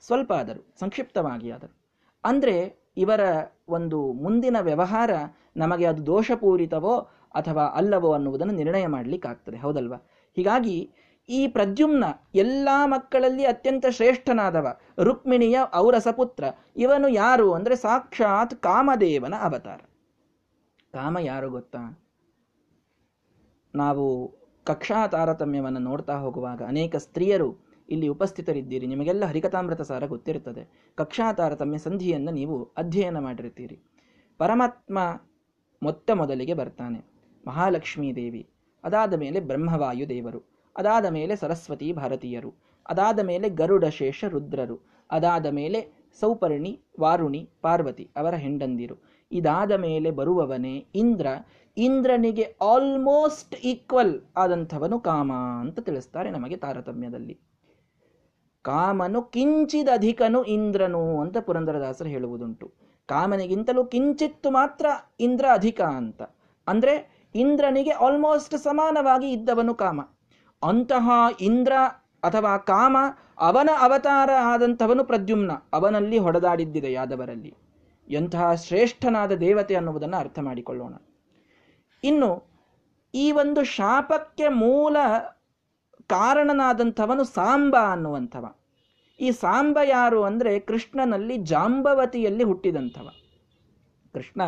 [0.00, 1.76] ಸ್ವಲ್ಪ ಆದರೂ, ಸಂಕ್ಷಿಪ್ತವಾಗಿ ಆದರೂ.
[2.24, 3.20] ಅಂದ್ರೆ ಇವರ
[3.68, 5.10] ಒಂದು ಮುಂದಿನ ವ್ಯವಹಾರ
[5.56, 6.94] ನಮಗೆ ಅದು ದೋಷಪೂರಿತವೋ
[7.34, 9.98] ಅಥವಾ ಅಲ್ಲವೋ ಅನ್ನುವುದನ್ನು ನಿರ್ಣಯ ಮಾಡಲಿಕ್ಕಾಗ್ತದೆ, ಹೌದಲ್ವಾ?
[10.36, 10.78] ಹೀಗಾಗಿ
[11.28, 14.66] ಈ ಪ್ರದ್ಯುಮ್ನ ಎಲ್ಲ ಮಕ್ಕಳಲ್ಲಿ ಅತ್ಯಂತ ಶ್ರೇಷ್ಠನಾದವ
[15.02, 16.44] ರುಕ್ಮಿಣಿಯ ಔರಸ ಪುತ್ರ
[16.76, 19.80] ಇವನು ಯಾರು ಅಂದರೆ ಸಾಕ್ಷಾತ್ ಕಾಮದೇವನ ಅವತಾರ.
[20.92, 21.82] ಕಾಮ ಯಾರು ಗೊತ್ತಾ?
[23.74, 24.04] ನಾವು
[24.66, 27.50] ಕಕ್ಷಾ ತಾರತಮ್ಯವನ್ನು ನೋಡ್ತಾ ಹೋಗುವಾಗ ಅನೇಕ ಸ್ತ್ರೀಯರು
[27.88, 28.86] ಇಲ್ಲಿ ಉಪಸ್ಥಿತರಿದ್ದೀರಿ.
[28.86, 30.68] ನಿಮಗೆಲ್ಲ ಹರಿಕಥಾಮೃತ ಸಾರ ಗೊತ್ತಿರುತ್ತದೆ.
[30.94, 33.78] ಕಕ್ಷಾ ತಾರತಮ್ಯ ಸಂಧಿಯನ್ನು ನೀವು ಅಧ್ಯಯನ ಮಾಡಿರ್ತೀರಿ
[34.38, 34.98] ಪರಮಾತ್ಮ
[35.82, 37.04] ಮೊತ್ತ ಮೊದಲಿಗೆ ಬರ್ತಾನೆ.
[37.46, 38.48] ಮಹಾಲಕ್ಷ್ಮೀ ದೇವಿ,
[38.84, 40.40] ಅದಾದ ಮೇಲೆ ಬ್ರಹ್ಮವಾಯು ದೇವರು,
[40.76, 42.54] ಅದಾದ ಮೇಲೆ ಸರಸ್ವತಿ ಭಾರತೀಯರು,
[42.88, 44.76] ಅದಾದ ಮೇಲೆ ಗರುಡ ಶೇಷ ರುದ್ರರು,
[45.10, 45.80] ಅದಾದ ಮೇಲೆ
[46.20, 48.96] ಸೌಪರ್ಣಿ, ವಾರುಣಿ, ಪಾರ್ವತಿ ಅವರ ಹೆಂಡಂದಿರು.
[49.32, 51.26] ಇದಾದ ಮೇಲೆ ಬರುವವನೇ ಇಂದ್ರ.
[51.76, 57.47] ಇಂದ್ರನಿಗೆ ಆಲ್ಮೋಸ್ಟ್ ಈಕ್ವಲ್ ಆದಂಥವನು ಕಾಮ ಅಂತ ತಿಳಿಸ್ತಾರೆ ನಮಗೆ ತಾರತಮ್ಯದಲ್ಲಿ.
[58.62, 62.72] ಕಾಮನು ಕಿಂಚಿದಧಿಕನು ಇಂದ್ರನು ಅಂತ ಪುರಂದರದಾಸರು ಹೇಳುವುದುಂಟು.
[63.06, 64.86] ಕಾಮನಿಗಿಂತಲೂ ಕಿಂಚಿತ್ತು ಮಾತ್ರ
[65.20, 66.22] ಇಂದ್ರ ಅಧಿಕ ಅಂತ.
[66.66, 70.00] ಅಂದ್ರೆ ಇಂದ್ರನಿಗೆ ಆಲ್ಮೋಸ್ಟ್ ಸಮಾನವಾಗಿ ಇದ್ದವನು ಕಾಮ.
[70.62, 71.72] ಅಂತಹ ಇಂದ್ರ
[72.22, 72.96] ಅಥವಾ ಕಾಮ
[73.38, 75.52] ಅವನ ಅವತಾರ ಆದಂಥವನು ಪ್ರದ್ಯುಮ್ನ.
[75.72, 77.54] ಅವನಲ್ಲಿ ಹೊಡೆದಾಡಿದ್ದಿದೆ ಯಾದವರಲ್ಲಿ.
[78.08, 80.94] ಎಂತಹ ಶ್ರೇಷ್ಠನಾದ ದೇವತೆ ಅನ್ನುವುದನ್ನು ಅರ್ಥ ಮಾಡಿಕೊಳ್ಳೋಣ.
[82.04, 82.48] ಇನ್ನು
[83.14, 84.96] ಈ ಒಂದು ಶಾಪಕ್ಕೆ ಮೂಲ
[86.10, 88.44] ಕಾರಣನಾದಂಥವನು ಸಾಂಬ ಅನ್ನುವಂಥವ.
[89.20, 93.06] ಈ ಸಾಂಬ ಯಾರು ಅಂದರೆ ಕೃಷ್ಣನಲ್ಲಿ ಜಾಂಬವತಿಯಲ್ಲಿ ಹುಟ್ಟಿದಂಥವ.
[94.14, 94.42] ಕೃಷ್ಣ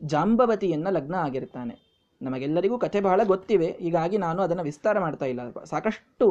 [0.00, 1.74] ಜಾಂಬವತಿಯನ್ನು ಲಗ್ನ ಆಗಿರ್ತಾನೆ.
[2.20, 5.42] ನಮಗೆಲ್ಲರಿಗೂ ಕಥೆ ಬಹಳ ಗೊತ್ತಿವೆ, ಹೀಗಾಗಿ ನಾನು ಅದನ್ನು ವಿಸ್ತಾರ ಮಾಡ್ತಾ ಇಲ್ಲ.
[5.72, 6.26] ಸಾಕಷ್ಟು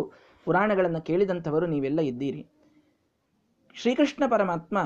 [0.48, 2.42] ಪುರಾಣಗಳನ್ನು ಕೇಳಿದಂಥವರು ನೀವೆಲ್ಲ ಇದ್ದೀರಿ.
[3.76, 4.78] ಶ್ರೀಕೃಷ್ಣ ಪರಮಾತ್ಮ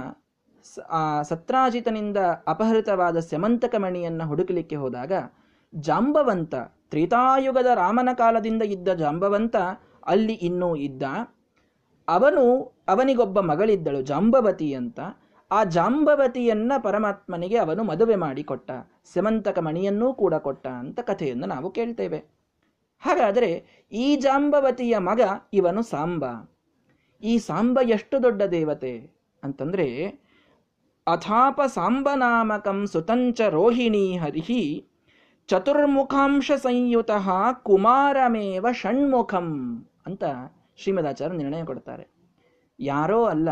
[1.29, 5.13] ಸತ್ರಾಜಿತನಿಂದ ಅಪಹೃತವಾದ ಸ್ಯಮಂತಕ ಮಣಿಯನ್ನು ಹುಡುಕಲಿಕ್ಕೆ ಹೋದಾಗ
[5.73, 6.53] ಜಾಂಬವಂತ
[6.93, 9.55] ತ್ರೇತಾಯುಗದ ರಾಮನ ಕಾಲದಿಂದ ಇದ್ದ ಜಾಂಬವಂತ
[10.05, 11.03] ಅಲ್ಲಿ ಇನ್ನೂ ಇದ್ದ.
[12.07, 12.43] ಅವನು
[12.87, 14.99] ಅವನಿಗೊಬ್ಬ ಮಗಳಿದ್ದಳು, ಜಾಂಬವತಿ ಅಂತ.
[15.51, 18.71] ಆ ಜಾಂಬವತಿಯನ್ನ ಪರಮಾತ್ಮನಿಗೆ ಅವನು ಮದುವೆ ಮಾಡಿಕೊಟ್ಟ,
[19.13, 22.17] ಸೆಮಂತಕ ಮಣಿಯನ್ನೂ ಕೂಡ ಕೊಟ್ಟ ಅಂತ ಕಥೆಯನ್ನು ನಾವು ಕೇಳ್ತೇವೆ.
[23.01, 23.49] ಹಾಗಾದರೆ
[23.91, 25.21] ಈ ಜಾಂಬವತಿಯ ಮಗ
[25.53, 26.25] ಇವನು ಸಾಂಬ.
[27.23, 29.11] ಈ ಸಾಂಬ ಎಷ್ಟು ದೊಡ್ಡ ದೇವತೆ
[29.43, 30.07] ಅಂತಂದರೆ,
[31.07, 34.63] ಅಥಾಪ ಸಾಂಬನಾಮಕಂ ಸುತಂಚ ರೋಹಿಣಿ ಹರಿಹಿ
[35.49, 37.11] ಚತುರ್ಮುಖಾಂಶ ಸಂಯುತ
[37.63, 39.47] ಕುಮಾರಮೇವ ಷಣ್ಮುಖಂ
[40.05, 40.23] ಅಂತ
[40.77, 42.05] ಶ್ರೀಮದಾಚಾರ್ಯ ನಿರ್ಣಯ ಕೊಡ್ತಾರೆ.
[42.79, 43.49] ಯಾರೋ ಅಲ್ಲ,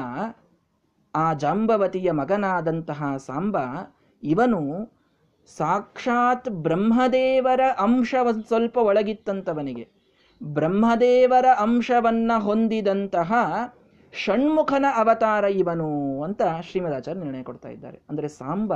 [1.16, 3.58] ಆ ಜಾಂಬವತಿಯ ಮಗನಾದಂತಹ ಸಾಂಬ,
[4.24, 4.62] ಇವನು
[5.48, 8.16] ಸಾಕ್ಷಾತ್ ಬ್ರಹ್ಮದೇವರ ಅಂಶ
[8.48, 9.86] ಸ್ವಲ್ಪ ಒಳಗಿತ್ತಂತವನಿಗೆ.
[10.44, 13.34] ಬ್ರಹ್ಮದೇವರ ಅಂಶವನ್ನ ಹೊಂದಿದಂತಹ
[14.14, 18.02] ಷಣ್ಮುಖನ ಅವತಾರ ಇವನು ಅಂತ ಶ್ರೀಮದಾಚಾರ್ಯ ನಿರ್ಣಯ ಕೊಡ್ತಾ ಇದ್ದಾರೆ.
[18.10, 18.74] ಅಂದರೆ ಸಾಂಬ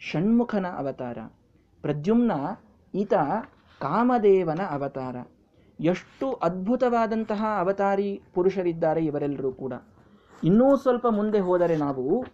[0.00, 1.18] ಷಣ್ಮುಖನ ಅವತಾರ.
[1.82, 2.32] ಪ್ರದ್ಯುಮ್ನ
[2.94, 3.14] ಈತ
[3.80, 5.16] ಕಾಮದೇವನ ಅವತಾರ.
[5.80, 9.72] ಎಷ್ಟು ಅದ್ಭುತವಾದಂತಹ ಅವತಾರಿ ಪುರುಷರಿದ್ದಾರೆ ಇವರೆಲ್ಲರೂ ಕೂಡ.
[10.44, 12.24] ಇನ್ನೂ ಸ್ವಲ್ಪ ಮುಂದೆ ಹೋದರೆ ನಾವು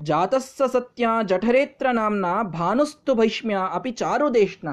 [0.00, 4.68] ಜಾತಸ್ಸ ಸತ್ಯ ಜಠರೇತ್ರ ನಾಮ್ನ ಭಾನುಸ್ತು ಭೈಷ್ಮ್ಯ ಅಪಿ ಚಾರುದೇಶ್ನ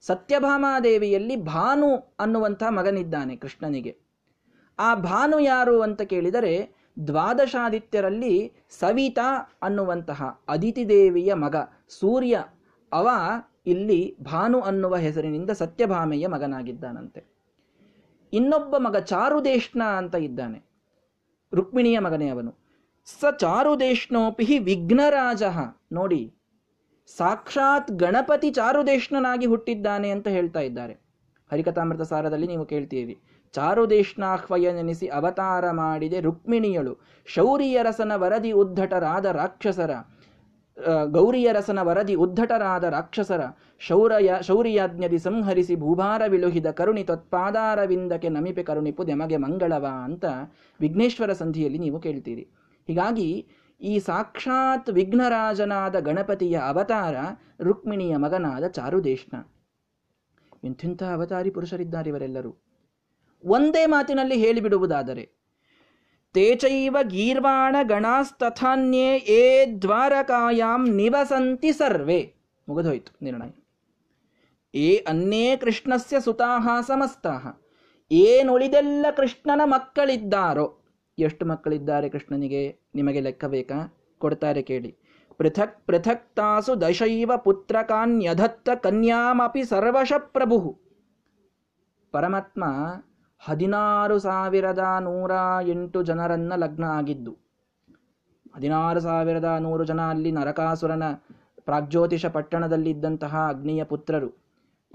[0.00, 3.96] ಸತ್ಯಭಾಮಾದೇವಿಯಲ್ಲಿ ಭಾನು ಅನ್ನುವಂಥ ಮಗನಿದ್ದಾನೆ ಕೃಷ್ಣನಿಗೆ.
[4.78, 11.56] ಆ ಭಾನು ಯಾರು ಅಂತ ಕೇಳಿದರೆ ದ್ವಾದಶಾದಿತ್ಯರಲ್ಲಿ ಸವಿತಾ ಅನ್ನುವಂತಹ ಅದಿತಿ ದೇವಿಯ ಮಗ
[11.88, 12.44] ಸೂರ್ಯ
[12.94, 13.08] ಅವ
[13.66, 17.20] ಇಲ್ಲಿ ಭಾನು ಅನ್ನುವ ಹೆಸರಿನಿಂದ ಸತ್ಯಭಾಮೆಯ ಮಗನಾಗಿದ್ದಾನಂತೆ.
[18.32, 20.58] ಇನ್ನೊಬ್ಬ ಮಗ ಚಾರುದೇಶ್ನ ಅಂತ ಇದ್ದಾನೆ.
[21.52, 22.52] ರುಕ್ಮಿಣಿಯ ಮಗನೇ ಅವನು.
[23.04, 25.42] ಸ ಚಾರುದೇಶ್ನೋಪಿ ವಿಘ್ನರಾಜ.
[25.92, 26.22] ನೋಡಿ,
[27.16, 30.94] ಸಾಕ್ಷಾತ್ ಗಣಪತಿ ಚಾರುದೇಷ್ಣನಾಗಿ ಹುಟ್ಟಿದ್ದಾನೆ ಅಂತ ಹೇಳ್ತಾ ಇದ್ದಾರೆ.
[31.52, 33.14] ಹರಿಕಥಾಮೃತ ಸಾರದಲ್ಲಿ ನೀವು ಕೇಳ್ತೀರಿ.
[33.54, 36.94] ಚಾರುದೇಶ್ನಾಹ್ವಯ ನೆನೆಸಿ ಅವತಾರ ಮಾಡಿದೆ ರುಕ್ಮಿಣಿಯಳು.
[37.26, 39.90] ಶೌರಿಯರಸನ ವರದಿ ಉದ್ಧಟರಾದ ರಾಕ್ಷಸರ.
[41.10, 43.42] ಗೌರಿಯರಸನ ವರದಿ ಉದ್ಧಟರಾದ ರಾಕ್ಷಸರ
[43.78, 50.24] ಶೌರಯ ಶೌರ್ಯಾಜ್ಞದಿ ಸಂಹರಿಸಿ ಭೂಭಾರ ವಿಲುಹಿದ ಕರುಣಿ ತತ್ಪಾದಾರವಿಂದಕ್ಕೆ ನಮಿಪೆ ಕರುಣಿಪು ದೆಮಗೆ ಮಂಗಳವ ಅಂತ
[50.80, 52.46] ವಿಘ್ನೇಶ್ವರ ಸಂಧಿಯಲ್ಲಿ ನೀವು ಕೇಳ್ತೀರಿ.
[52.88, 53.46] ಹೀಗಾಗಿ
[53.80, 57.16] ಈ ಸಾಕ್ಷಾತ್ ವಿಘ್ನರಾಜನಾದ ಗಣಪತಿಯ ಅವತಾರ
[57.60, 59.34] ರುಕ್ಮಿಣಿಯ ಮಗನಾದ ಚಾರುದೇಶ್ನ.
[60.64, 62.52] ಇಂಥಿಂಥ ಅವತಾರಿ ಪುರುಷರಿದ್ದಾರೆ ಇವರೆಲ್ಲರೂ.
[63.44, 65.33] ಒಂದೇ ಮಾತಿನಲ್ಲಿ ಹೇಳಿಬಿಡುವುದಾದರೆ
[66.34, 69.42] ತೇಚೈವ ಗೀರ್ವಾಣ ಗಣಾಸ್ತಥಾನ್ಯೇ ಏ
[69.82, 72.20] ದ್ವಾರಕಾಯಾಂ ನಿವಸಂತಿ ಸರ್ವೇ
[72.68, 73.52] ಮುಗಿದೋಯ್ತು ನಿರ್ಣಯ
[74.74, 77.42] ಏ ಅನ್ನೇ ಕೃಷ್ಣಸ್ಯ ಸುತಾಹ ಸಮಸ್ತಾಹ
[78.10, 80.66] ಏನುಳಿದೆಲ್ಲ ಕೃಷ್ಣನ ಮಕ್ಕಳಿದ್ದಾರೋ
[81.18, 82.62] ಎಷ್ಟು ಮಕ್ಕಳಿದ್ದಾರೆ ಕೃಷ್ಣನಿಗೆ?
[82.94, 83.78] ನಿಮಗೆ ಲೆಕ್ಕ ಬೇಕಾ?
[84.20, 84.90] ಕೊಡ್ತಾರೆ ಕೇಳಿ.
[85.40, 90.58] ಪೃಥಕ್ ಪೃಥಕ್ ತಾಸು ದಶೈವ ಪುತ್ರಕಾನ್ಯಧತ್ತ ಕನ್ಯಾಮಪಿ ಸರ್ವಶ ಪ್ರಭು
[92.14, 92.64] ಪರಮಾತ್ಮ
[93.42, 95.32] ಹದಿನಾರು ಸಾವಿರದ ನೂರ
[95.68, 97.32] ಎಂಟು ಜನರನ್ನ ಲಗ್ನ ಆಗಿದ್ದು,
[98.54, 101.06] ಹದಿನಾರು ಸಾವಿರದ ನೂರು ಜನ ಅಲ್ಲಿ ನರಕಾಸುರನ
[101.64, 104.30] ಪ್ರಾಗ್ಜ್ಯೋತಿಷ ಪಟ್ಟಣದಲ್ಲಿದ್ದಂತಹ ಅಗ್ನಿಯ ಪುತ್ರರು.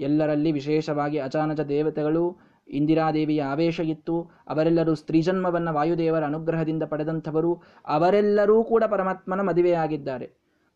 [0.00, 2.24] ಎಲ್ಲರಲ್ಲಿ ವಿಶೇಷವಾಗಿ ಅಚಾನಚ ದೇವತೆಗಳು
[2.68, 4.16] ಇಂದಿರಾದೇವಿಯ ಆವೇಶ ಇತ್ತು.
[4.48, 7.52] ಅವರೆಲ್ಲರೂ ಸ್ತ್ರೀಜನ್ಮವನ್ನು ವಾಯುದೇವರ ಅನುಗ್ರಹದಿಂದ ಪಡೆದಂಥವರು,
[7.86, 10.26] ಅವರೆಲ್ಲರೂ ಕೂಡ ಪರಮಾತ್ಮನ ಮದುವೆಯಾಗಿದ್ದಾರೆ.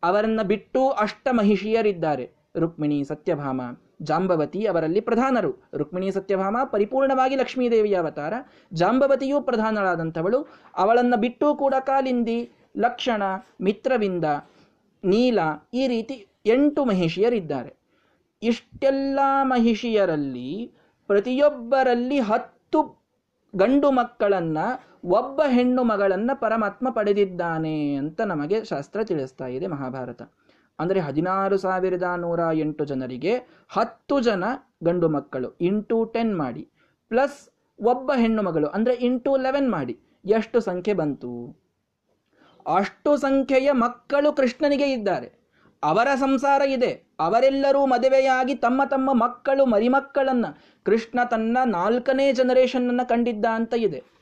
[0.03, 2.27] ಅವರನ್ನು ಬಿಟ್ಟು ಅಷ್ಟ ಮಹಿಷಿಯರಿದ್ದಾರೆ
[2.59, 3.61] ರುಕ್ಮಿಣಿ ಸತ್ಯಭಾಮ.
[4.03, 5.71] ಜಾಂಬವತಿ ಅವರಲ್ಲಿ ಪ್ರಧಾನರು.
[5.75, 8.35] ರುಕ್ಮಿಣಿ ಸತ್ಯಭಾಮ, ಪರಿಪೂರ್ಣವಾಗಿ ಲಕ್ಷ್ಮೀದೇವಿಯ ಅವತಾರ.
[8.73, 10.47] ಜಾಂಬವತಿಯೂ ಪ್ರಧಾನಳಾದಂಥವಳು.
[10.77, 13.23] ಅವಳನ್ನು ಬಿಟ್ಟು ಕೂಡ ಕಾಲಿಂದಿ, ಲಕ್ಷಣ,
[13.61, 14.25] ಮಿತ್ರವಿಂದ,
[15.05, 15.39] ನೀಲ,
[15.75, 17.77] ಈ ರೀತಿ ಎಂಟು ಮಹಿಷಿಯರಿದ್ದಾರೆ.
[18.43, 20.73] ಇಷ್ಟೆಲ್ಲ ಮಹಿಷಿಯರಲ್ಲಿ
[21.07, 23.05] ಪ್ರತಿಯೊಬ್ಬರಲ್ಲಿ ಹತ್ತು
[23.57, 30.23] ಗಂಡು ಮಕ್ಕಳನ್ನು, ಒಬ್ಬ ಹೆಣ್ಣು ಮಗಳನ್ನು ಪರಮಾತ್ಮ ಪಡೆದಿದ್ದಾನೆ ಅಂತ ನಮಗೆ ಶಾಸ್ತ್ರ ತಿಳಿಸ್ತಾ ಇದೆ ಮಹಾಭಾರತ.
[30.79, 33.35] ಅಂದರೆ ಹದಿನಾರು ಸಾವಿರದ ನೂರ ಎಂಟು ಜನರಿಗೆ
[33.69, 34.45] ಹತ್ತು ಜನ
[34.85, 36.69] ಗಂಡು ಮಕ್ಕಳು, ಇಂಟು ಟೆನ್ ಮಾಡಿ,
[37.09, 41.57] ಪ್ಲಸ್ ಒಬ್ಬ ಹೆಣ್ಣು ಮಗಳು, ಅಂದರೆ ಇಂಟು ಲೆವೆನ್ ಮಾಡಿ, ಎಷ್ಟು ಸಂಖ್ಯೆ ಬಂತು?
[42.67, 45.45] ಅಷ್ಟು ಸಂಖ್ಯೆಯ ಮಕ್ಕಳು ಕೃಷ್ಣನಿಗೆ ಇದ್ದಾರೆ.
[45.83, 46.93] ಅವರ ಸಂಸಾರ ಇದೆ.
[47.21, 50.51] ಅವರೆಲ್ಲರೂ ಮದುವೆಯಾಗಿ ತಮ್ಮ ತಮ್ಮ ಮಕ್ಕಳು, ಮರಿಮಕ್ಕಳನ್ನು
[50.85, 54.14] ಕೃಷ್ಣ ತನ್ನ ನಾಲ್ಕನೇ ಜನರೇಷನ್ನನ್ನು ಕಂಡಿದ್ದ ಅಂತ ಇದೆ.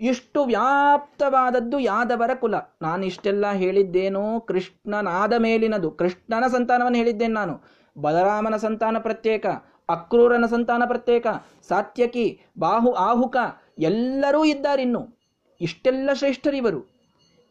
[0.00, 2.54] ಇಷ್ಟು ವ್ಯಾಪ್ತವಾದದ್ದು ಯಾದವರ ಕುಲ.
[2.82, 5.90] ನಾನು ಇಷ್ಟೆಲ್ಲ ಹೇಳಿದ್ದೇನು ಕೃಷ್ಣನಾದ ಮೇಲಿನದು.
[5.90, 7.60] ಕೃಷ್ಣನ ಸಂತಾನವನ್ನು ಹೇಳಿದ್ದೇನೆ ನಾನು.
[7.98, 9.46] ಬಲರಾಮನ ಸಂತಾನ ಪ್ರತ್ಯೇಕ,
[9.88, 11.26] ಅಕ್ರೂರನ ಸಂತಾನ ಪ್ರತ್ಯೇಕ,
[11.68, 13.36] ಸಾತ್ಯಕಿ, ಬಾಹು, ಆಹುಕ
[13.78, 15.18] ಎಲ್ಲರೂ ಇದ್ದಾರಿನ್ನು.
[15.60, 16.94] ಇಷ್ಟೆಲ್ಲ ಶ್ರೇಷ್ಠರಿವರು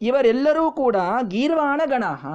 [0.02, 0.96] ಇವರೆಲ್ಲರೂ ಕೂಡ
[1.28, 2.26] ಗೀರ್ವಾಣ ಗಣಾಹ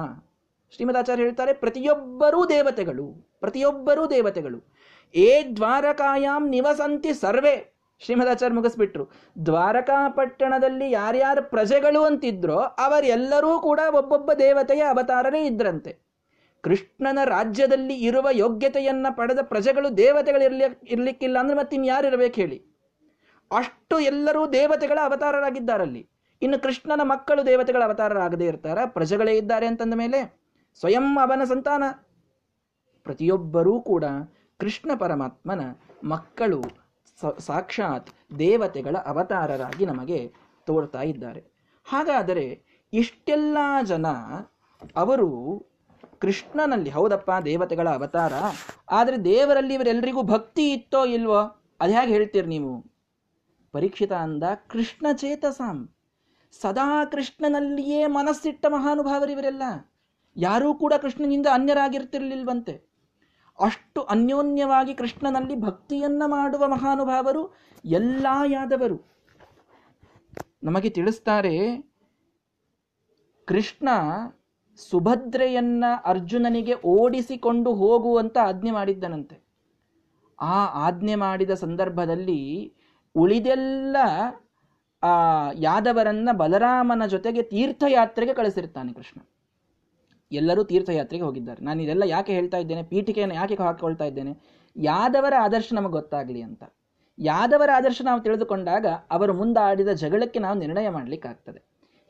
[0.74, 4.74] ಶ್ರೀಮದಾಚಾರ್ಯ ಹೇಳ್ತಾರೆ, ಪ್ರತಿಯೊಬ್ಬರೂ ದೇವತೆಗಳು ಪ್ರತಿಯೊಬ್ಬರೂ ದೇವತೆಗಳು.
[5.14, 7.69] ಏ ದ್ವಾರಕಾಯಾಂ ನಿವಸಂತಿ ಸರ್ವೇ.
[8.02, 9.10] ಶ್ರೀಮದಾಚಾರ್ಯ ಮುಗಿಸ್ಬಿಟ್ರು.
[9.46, 15.98] ದ್ವಾರಕಾ ಪಟ್ಟಣದಲ್ಲಿ ಯಾರ್ಯಾರು ಪ್ರಜೆಗಳು ಅಂತಿದ್ರೋ ಅವರೆಲ್ಲರೂ ಕೂಡ ಒಬ್ಬೊಬ್ಬ ದೇವತೆಯ ಅವತಾರನೇ ಇದ್ರಂತೆ.
[16.62, 22.58] ಕೃಷ್ಣನ ರಾಜ್ಯದಲ್ಲಿ ಇರುವ ಯೋಗ್ಯತೆಯನ್ನ ಪಡೆದ ಪ್ರಜೆಗಳು ದೇವತೆಗಳು ಇರ್ಲಿ, ಇರ್ಲಿಕ್ಕಿಲ್ಲ ಅಂದ್ರೆ ಮತ್ತೆ ಯಾರು ಇರಬೇಕು ಹೇಳಿ.
[23.50, 26.08] ಅಷ್ಟು ಎಲ್ಲರೂ ದೇವತೆಗಳ ಅವತಾರರಾಗಿದ್ದಾರಲ್ಲಿ.
[26.42, 30.40] ಇನ್ನು ಕೃಷ್ಣನ ಮಕ್ಕಳು ದೇವತೆಗಳ ಅವತಾರರಾಗದೇ ಇರ್ತಾರ, ಪ್ರಜೆಗಳೇ ಇದ್ದಾರೆ ಅಂತಂದ ಮೇಲೆ
[30.80, 31.82] ಸ್ವಯಂ ಅವನ ಸಂತಾನ.
[33.04, 34.04] ಪ್ರತಿಯೊಬ್ಬರೂ ಕೂಡ
[34.58, 35.60] ಕೃಷ್ಣ ಪರಮಾತ್ಮನ
[36.04, 36.79] ಮಕ್ಕಳು
[37.46, 40.20] ಸಾಕ್ಷಾತ್ ದೇವತೆಗಳ ಅವತಾರರಾಗಿ ನಮಗೆ
[40.66, 41.42] ತೋರ್ತಾ ಇದ್ದಾರೆ.
[41.86, 42.46] ಹಾಗಾದರೆ
[42.92, 43.58] ಇಷ್ಟೆಲ್ಲ
[43.90, 44.06] ಜನ
[44.96, 45.28] ಅವರು
[46.22, 48.34] ಕೃಷ್ಣನಲ್ಲಿ ಹೌದಪ್ಪ ದೇವತೆಗಳ ಅವತಾರ,
[48.90, 51.40] ಆದರೆ ದೇವರಲ್ಲಿ ಇವರೆಲ್ಲರಿಗೂ ಭಕ್ತಿ ಇತ್ತೋ ಇಲ್ವೋ?
[51.80, 52.72] ಅದು ಹೇಗೆ ಹೇಳ್ತೀರಿ ನೀವು?
[53.74, 55.78] ಪರೀಕ್ಷಿತ ಅಂದ ಕೃಷ್ಣ ಚೇತಸಾಂ.
[56.54, 59.64] ಸದಾ ಕೃಷ್ಣನಲ್ಲಿಯೇ ಮನಸ್ಸಿಟ್ಟ ಮಹಾನುಭಾವರಿವರೆಲ್ಲ
[60.36, 62.74] ಯಾರೂ ಕೂಡ ಕೃಷ್ಣನಿಂದ ಅನ್ಯರಾಗಿರ್ತಿರ್ಲಿಲ್ವಂತೆ.
[63.60, 67.54] ಅಷ್ಟು ಅನ್ಯೋನ್ಯವಾಗಿ ಕೃಷ್ಣನಲ್ಲಿ ಭಕ್ತಿಯನ್ನ ಮಾಡುವ ಮಹಾನುಭಾವರು
[67.84, 69.10] ಎಲ್ಲ ಯಾದವರು.
[70.62, 71.82] ನಮಗೆ ತಿಳಿಸ್ತಾರೆ,
[73.46, 73.88] ಕೃಷ್ಣ
[74.76, 79.42] ಸುಭದ್ರೆಯನ್ನ ಅರ್ಜುನನಿಗೆ ಓಡಿಸಿಕೊಂಡು ಹೋಗುವಂತ ಆಜ್ಞೆ ಮಾಡಿದ್ದನಂತೆ.
[80.40, 82.74] ಆ ಆಜ್ಞೆ ಮಾಡಿದ ಸಂದರ್ಭದಲ್ಲಿ
[83.14, 83.96] ಉಳಿದೆಲ್ಲ,
[85.02, 85.12] ಆ
[85.54, 89.20] ಯಾದವರನ್ನ ಬಲರಾಮನ ಜೊತೆಗೆ ತೀರ್ಥಯಾತ್ರೆಗೆ ಕಳಿಸಿರ್ತಾನೆ ಕೃಷ್ಣ.
[90.32, 91.64] ಎಲ್ಲರೂ ತೀರ್ಥಯಾತ್ರೆಗೆ ಹೋಗಿದ್ದಾರೆ.
[91.64, 92.82] ನಾನು ಇದೆಲ್ಲ ಯಾಕೆ ಹೇಳ್ತಾ ಇದ್ದೇನೆ?
[92.82, 94.32] ಪೀಠಿಕೆಯನ್ನು ಯಾಕೆ ಹಾಕೊಳ್ತಾ ಇದ್ದೇನೆ?
[94.76, 96.62] ಯಾದವರ ಆದರ್ಶ ನಮಗೆ ಗೊತ್ತಾಗಲಿ ಅಂತ.
[97.18, 101.60] ಯಾದವರ ಆದರ್ಶ ನಾವು ತಿಳಿದುಕೊಂಡಾಗ ಅವರು ಮುಂದಾಡಿದ ಜಗಳಕ್ಕೆ ನಾವು ನಿರ್ಣಯ ಮಾಡ್ಲಿಕ್ಕಾಗ್ತದೆ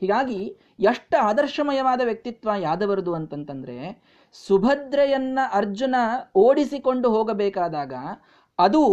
[0.01, 4.03] ಹೀಗಾಗಿ ಎಷ್ಟು ಆದರ್ಶಮಯವಾದ ವ್ಯಕ್ತಿತ್ವ ಯಾದವರದು ಅಂತಂತಂದ್ರೆ,
[4.47, 5.95] ಸುಭದ್ರೆಯನ್ನ ಅರ್ಜುನ
[6.35, 7.93] ಓಡಿಸಿಕೊಂಡು ಹೋಗಬೇಕಾದಾಗ
[8.59, 8.83] ಅದು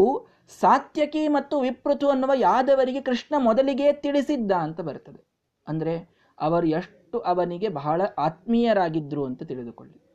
[0.61, 5.21] ಸಾತ್ಯಕಿ ಮತ್ತು ವಿಪೃತು ಅನ್ನುವ ಯಾದವರಿಗೆ ಕೃಷ್ಣ ಮೊದಲಿಗೆ ತಿಳಿಸಿದ್ದ ಅಂತ ಬರ್ತದೆ.
[5.69, 5.95] ಅಂದರೆ
[6.39, 10.09] ಅವರು ಎಷ್ಟು ಅವನಿಗೆ ಬಹಳ ಆತ್ಮೀಯರಾಗಿದ್ರು ಅಂತ ತಿಳಿದುಕೊಳ್ಳಿ.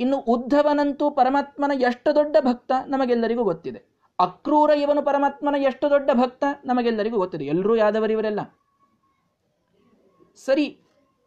[0.00, 3.84] ಇನ್ನು ಉದ್ಧವನಂತೂ ಪರಮಾತ್ಮನ ಎಷ್ಟು ದೊಡ್ಡ ಭಕ್ತ ನಮಗೆಲ್ಲರಿಗೂ ಗೊತ್ತಿದೆ.
[4.20, 7.44] ಅಕ್ರೂರ ಇವನು ಪರಮಾತ್ಮನ ಎಷ್ಟು ದೊಡ್ಡ ಭಕ್ತ ನಮಗೆಲ್ಲರಿಗೂ ಗೊತ್ತಿದೆ.
[7.44, 8.40] ಎಲ್ಲರೂ ಯಾದವರಿವರೆಲ್ಲ.
[10.44, 10.78] ಸರಿ,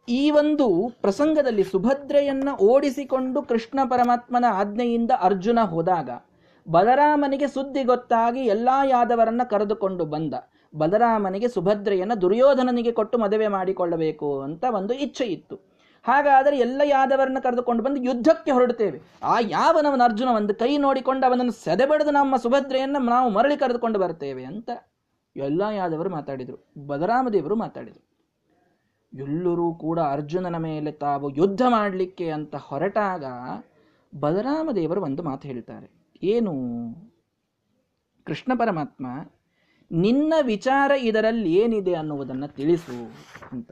[0.08, 6.10] ಈ ಒಂದು ಪ್ರಸಂಗದಲ್ಲಿ ಸುಭದ್ರೆಯನ್ನ ಓಡಿಸಿಕೊಂಡು ಕೃಷ್ಣ ಪರಮಾತ್ಮನ ಆಜ್ಞೆಯಿಂದ ಅರ್ಜುನ ಹೋದಾಗ
[6.70, 10.34] ಬಲರಾಮನಿಗೆ ಸುದ್ದಿ ಗೊತ್ತಾಗಿ ಎಲ್ಲಾ ಯಾದವರನ್ನ ಕರೆದುಕೊಂಡು ಬಂದ.
[10.76, 15.56] ಬಲರಾಮನಿಗೆ ಸುಭದ್ರೆಯನ್ನ ದುರ್ಯೋಧನನಿಗೆ ಕೊಟ್ಟು ಮದುವೆ ಮಾಡಿಕೊಳ್ಳಬೇಕು ಅಂತ ಒಂದು ಇಚ್ಛೆ ಇತ್ತು.
[16.04, 19.00] ಹಾಗಾದರೆ ಎಲ್ಲ ಯಾದವರನ್ನ ಕರೆದುಕೊಂಡು ಬಂದು ಯುದ್ಧಕ್ಕೆ ಹೊರಡುತ್ತೇವೆ.
[19.22, 24.70] ಆ ಯಾವನವನ ಅರ್ಜುನ ಒಂದು ಕೈ ನೋಡಿಕೊಂಡು ಅವನನ್ನು ಸೆದೆಬಡಿದು ನಮ್ಮ ಸುಭದ್ರೆಯನ್ನು ನಾವು ಮರಳಿ ಕರೆದುಕೊಂಡು ಬರ್ತೇವೆ ಅಂತ
[25.36, 26.86] ಎಲ್ಲ ಯಾದವರು ಮಾತಾಡಿದರು.
[26.86, 28.06] ಬಲರಾಮದೇವರು ಮಾತಾಡಿದರು.
[29.14, 33.24] ಎಲ್ಲರೂ ಕೂಡ ಅರ್ಜುನನ ಮೇಲೆ ತಾವು ಯುದ್ಧ ಮಾಡಲಿಕ್ಕೆ ಅಂತ ಹೊರಟಾಗ
[34.20, 35.90] ಬಲರಾಮದೇವರು ಒಂದು ಮಾತು ಹೇಳ್ತಾರೆ.
[36.22, 36.52] ಏನು?
[38.24, 39.06] ಕೃಷ್ಣ ಪರಮಾತ್ಮ
[39.90, 43.12] ನಿನ್ನ ವಿಚಾರ ಇದರಲ್ಲಿ ಏನಿದೆ ಅನ್ನುವುದನ್ನು ತಿಳಿಸು
[43.52, 43.70] ಅಂತ.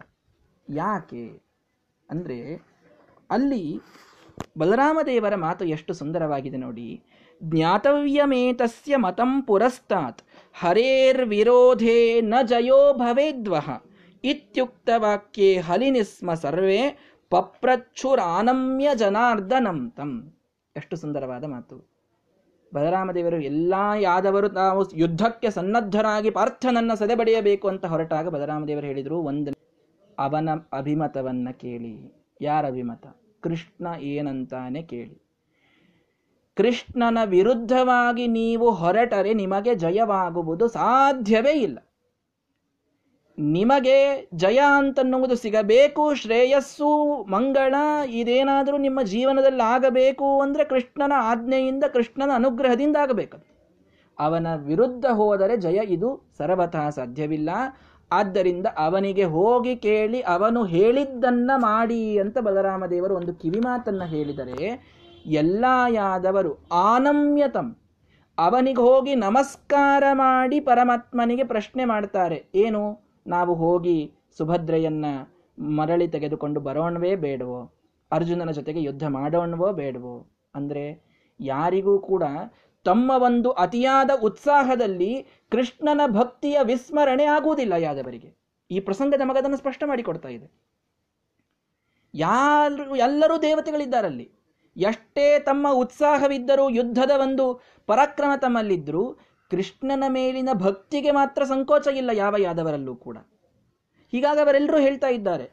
[0.71, 1.43] ಯಾಕೆ
[2.11, 2.62] ಅಂದರೆ
[3.31, 3.81] ಅಲ್ಲಿ
[4.59, 7.03] ಬಲರಾಮದೇವರ ಮಾತು ಎಷ್ಟು ಸುಂದರವಾಗಿದೆ ನೋಡಿ.
[7.43, 10.23] ಜ್ಞಾತವ್ಯಮೇತಸ್ಯ ಮತಂ ಪುರಸ್ತಾತ್,
[10.55, 13.71] ಹರೇರ್ ವಿರೋಧೇ ನ ಜಯೋ ಭವೇದ್ವಹ,
[14.25, 16.99] ಇತ್ಯುಕ್ತ ವಾಕ್ಯೆ ಹಲಿನಿಸ್ಮ ಸರ್ವೇ
[17.31, 20.41] ಪಪ್ರಚ್ಛುರಾನಮ್ಯ ಜನಾರ್ದನಂ ತಂ.
[20.77, 21.93] ಎಷ್ಟು ಸುಂದರವಾದ ಮಾತು.
[22.75, 29.51] ಬಲರಾಮದೇವರು ಎಲ್ಲ ಯಾದವರು ತಾವು ಯುದ್ಧಕ್ಕೆ ಸನ್ನದ್ಧರಾಗಿ ಪಾರ್ಥನನ್ನ ಸದೆಬಡಿಯಬೇಕು ಅಂತ ಹೊರಟಾಗ ಬಲರಾಮದೇವರು ಹೇಳಿದರು, ಒಂದು
[30.18, 32.14] ಅವನ ಅಭಿಮತವನ್ನ ಕೇಳಿ.
[32.41, 33.07] ಯಾರ ಅಭಿಮತ?
[33.41, 35.25] ಕೃಷ್ಣ ಏನಂತಾನೆ ಕೇಳಿ.
[36.57, 41.79] ಕೃಷ್ಣನ ವಿರುದ್ಧವಾಗಿ ನೀವು ಹೊರಟರೆ ನಿಮಗೆ ಜಯವಾಗುವುದು ಸಾಧ್ಯವೇ ಇಲ್ಲ.
[43.39, 47.74] ನಿಮಗೆ ಜಯ ಅಂತನ್ನುವುದು ಸಿಗಬೇಕು, ಶ್ರೇಯಸ್ಸು, ಮಂಗಳ,
[48.09, 53.39] ಇದೇನಾದರೂ ನಿಮ್ಮ ಜೀವನದಲ್ಲಿ ಆಗಬೇಕು ಅಂದರೆ ಕೃಷ್ಣನ ಆಜ್ಞೆಯಿಂದ, ಕೃಷ್ಣನ ಅನುಗ್ರಹದಿಂದ ಆಗಬೇಕು.
[54.18, 57.51] ಅವನ ವಿರುದ್ಧ ಹೋದರೆ ಜಯ ಇದು ಸರ್ವತಃ ಸಾಧ್ಯವಿಲ್ಲ.
[58.12, 64.85] ಆದ್ದರಿಂದ ಅವನಿಗೆ ಹೋಗಿ ಕೇಳಿ, ಅವನು ಹೇಳಿದ್ದನ್ನ ಮಾಡಿ ಅಂತ ಬಲರಾಮದೇವರು ಒಂದು ಕಿವಿಮಾತನ್ನ ಹೇಳಿದರೆ,
[65.26, 67.76] ಎಲ್ಲ ಯಾದವರು ಆನಮ್ಯತಂ.
[68.39, 73.03] ಅವನಿಗೆ ಹೋಗಿ ನಮಸ್ಕಾರ ಮಾಡಿ ಪರಮಾತ್ಮನಿಗೆ ಪ್ರಶ್ನೆ ಮಾಡ್ತಾರೆ, ಏನು?
[73.27, 75.05] ನಾವು ಹೋಗಿ ಸುಭದ್ರೆಯನ್ನ
[75.59, 77.75] ಮರಳಿ ತೆಗೆದುಕೊಂಡು ಬರೋಣವೇ ಬೇಡವೋ?
[78.12, 80.27] ಅರ್ಜುನನ ಜೊತೆಗೆ ಯುದ್ಧ ಮಾಡೋಣವೋ ಬೇಡವೋ?
[80.55, 82.22] ಅಂದ್ರೆ ಯಾರಿಗೂ ಕೂಡ
[82.85, 88.37] ತಮ್ಮ ಒಂದು ಅತಿಯಾದ ಉತ್ಸಾಹದಲ್ಲಿ ಕೃಷ್ಣನ ಭಕ್ತಿಯ ವಿಸ್ಮರಣೆ ಆಗುವುದಿಲ್ಲ ಯಾದವರಿಗೆ.
[88.70, 90.51] ಈ ಪ್ರಸಂಗ ನಮಗದನ್ನು ಸ್ಪಷ್ಟ ಮಾಡಿಕೊಡ್ತಾ ಇದೆ.
[92.14, 94.33] ಯಾರು, ಎಲ್ಲರೂ ದೇವತೆಗಳಿದ್ದಾರಲ್ಲಿ.
[94.77, 99.18] ಎಷ್ಟೇ ತಮ್ಮ ಉತ್ಸಾಹವಿದ್ದರೂ, ಯುದ್ಧದ ಒಂದು ಪರಾಕ್ರಮ ತಮ್ಮಲ್ಲಿದ್ದರೂ
[99.51, 103.16] ಕೃಷ್ಣನ ಮೇಲಿನ ಭಕ್ತಿಗೆ ಮಾತ್ರ ಸಂಕೋಚ ಇಲ್ಲ ಯಾವ ಯಾದವರಲ್ಲೂ ಕೂಡ.
[104.12, 105.47] ಹೀಗಾಗಿ ಅವರೆಲ್ಲರೂ ಹೇಳ್ತಾ ಇದ್ದಾರೆ,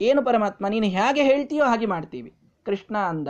[0.00, 2.30] ಏನು ಪರಮಾತ್ಮ, ನೀನು ಹೇಗೆ ಹೇಳ್ತೀಯೋ ಹಾಗೆ ಮಾಡ್ತೀವಿ.
[2.66, 3.28] ಕೃಷ್ಣ ಅಂದ,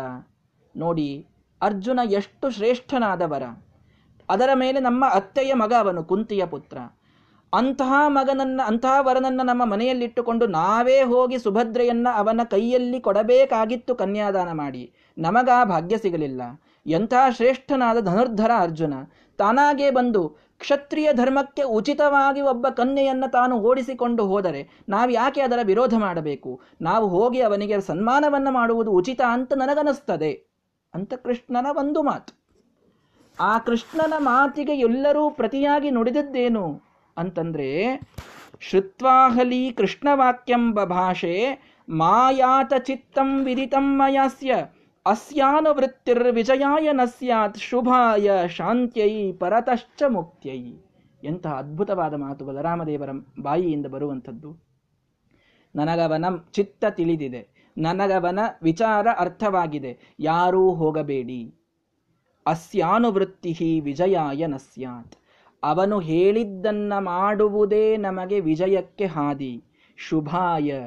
[0.77, 1.27] ನೋಡಿ,
[1.61, 3.43] ಅರ್ಜುನ ಎಷ್ಟು ಶ್ರೇಷ್ಠನಾದವರ.
[4.29, 6.79] ಅದರ ಮೇಲೆ ನಮ್ಮ ಅತ್ತೆಯ ಮಗ ಅವನು, ಕುಂತಿಯ ಪುತ್ರ.
[7.53, 14.83] ಅಂತಹ ಮಗನನ್ನ, ಅಂತಹ ವರನನ್ನ ನಮ್ಮ ಮನೆಯಲ್ಲಿಟ್ಟುಕೊಂಡು ನಾವೇ ಹೋಗಿ ಸುಭದ್ರೆಯನ್ನು ಅವನ ಕೈಯಲ್ಲಿ ಕೊಡಬೇಕಾಗಿತ್ತು ಕನ್ಯಾದಾನ ಮಾಡಿ.
[15.19, 16.43] ನಮಗ ಭಾಗ್ಯ ಸಿಗಲಿಲ್ಲ.
[16.87, 18.95] ಎಂಥ ಶ್ರೇಷ್ಠನಾದ ಧನುರ್ಧರ ಅರ್ಜುನ
[19.39, 20.29] ತಾನಾಗೇ ಬಂದು
[20.59, 26.61] ಕ್ಷತ್ರಿಯ ಧರ್ಮಕ್ಕೆ ಉಚಿತವಾಗಿ ಒಬ್ಬ ಕನ್ಯೆಯನ್ನು ತಾನು ಓಡಿಸಿಕೊಂಡು ಹೋದರೆ ನಾವು ಯಾಕೆ ಅದರ ವಿರೋಧ ಮಾಡಬೇಕು?
[26.81, 30.47] ನಾವು ಹೋಗಿ ಅವನಿಗೆ ಸನ್ಮಾನವನ್ನ ಮಾಡುವುದು ಉಚಿತ ಅಂತ ನನಗನಿಸ್ತದೆ.
[30.95, 32.47] ಅಂತ ಕೃಷ್ಣನ ಒಂದು ಮಾತು.
[33.41, 36.83] ಆ ಕೃಷ್ಣನ ಮಾತಿಗೆ ಎಲ್ಲರೂ ಪ್ರತಿಯಾಗಿ ನುಡಿದದ್ದೇನು?
[37.17, 38.01] ಅಂತಂದ್ರೆ,
[38.61, 41.59] ಶ್ರುತ್ವಾಹಲಿ ಕೃಷ್ಣವಾಕ್ಯಂಬ ಭಾಷೆ
[41.89, 44.57] ಮಾಯಾತ ಚಿತ್ತಂ ವಿದಿತಂ ಮಯಾಸ್ಯ.
[46.31, 50.77] ವಿಜಯಾಯ ನ ಸ್ಯಾತ್ ಶುಭಾಯ ಶಾಂತ್ಯೈ ಪರತಶ್ಚ ಮುಕ್ತ್ಯೈ.
[51.25, 54.57] ಎಂತಹ ಅದ್ಭುತವಾದ ಮಾತು ಬಲರಾಮದೇವರ ಬಾಯಿಯಿಂದ ಬರುವಂಥದ್ದು.
[55.77, 57.73] ನನಗವನ ಚಿತ್ತ ತಿಳಿದಿದೆ.
[57.79, 59.99] ನನಗವನ ವಿಚಾರ ಅರ್ಥವಾಗಿದೆ.
[60.21, 61.55] ಯಾರೂ ಹೋಗಬೇಡಿ.
[62.47, 64.73] ಅಸ್ಯಾನುವೃತ್ತಿ ವಿಜಯಾಯ ನಸ್ಯಾತ್.
[64.73, 65.17] ಸ್ಯಾತ್
[65.63, 69.65] ಅವನು ಹೇಳಿದ್ದನ್ನ ಮಾಡುವುದೇ ನಮಗೆ ವಿಜಯಕ್ಕೆ ಹಾದಿ.
[69.97, 70.81] ಶುಭಾಯ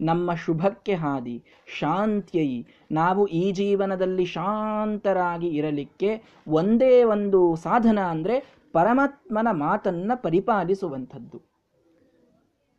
[0.00, 1.44] ನಮ್ಮ ಶುಭಕ್ಕೆ ಹಾದಿ.
[1.78, 11.56] ಶಾಂತ್ಯೈ ನಾವು ಈ ಜೀವನದಲ್ಲಿ ಶಾಂತರಾಗಿ ಇರಲಿಕ್ಕೆ ಒಂದೇ ಒಂದು ಸಾಧನ ಅಂದರೆ ಪರಮಾತ್ಮನ ಮಾತನ್ನ ಪರಿಪಾಲಿಸುವಂಥದ್ದು.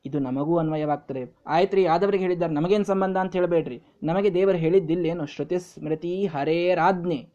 [0.05, 1.36] ಇದು ನಮಗೂ ಅನ್ವಯವಾಗ್ತದೆ.
[1.47, 3.82] ಆಯ್ತ್ರಿ, ಆದವರಿಗೆ ಹೇಳಿದ್ದಾರೆ, ನಮಗೇನು ಸಂಬಂಧ ಅಂತ ಹೇಳಬೇಡ್ರಿ.
[4.03, 5.26] ನಮಗೆ ದೇವರು ಹೇಳಿದ್ದಿಲ್ಲೇನು?
[5.26, 7.28] ಶ್ರುತಿ ಸ್ಮೃತಿ ಹರೇರಾಜ್ಞೆ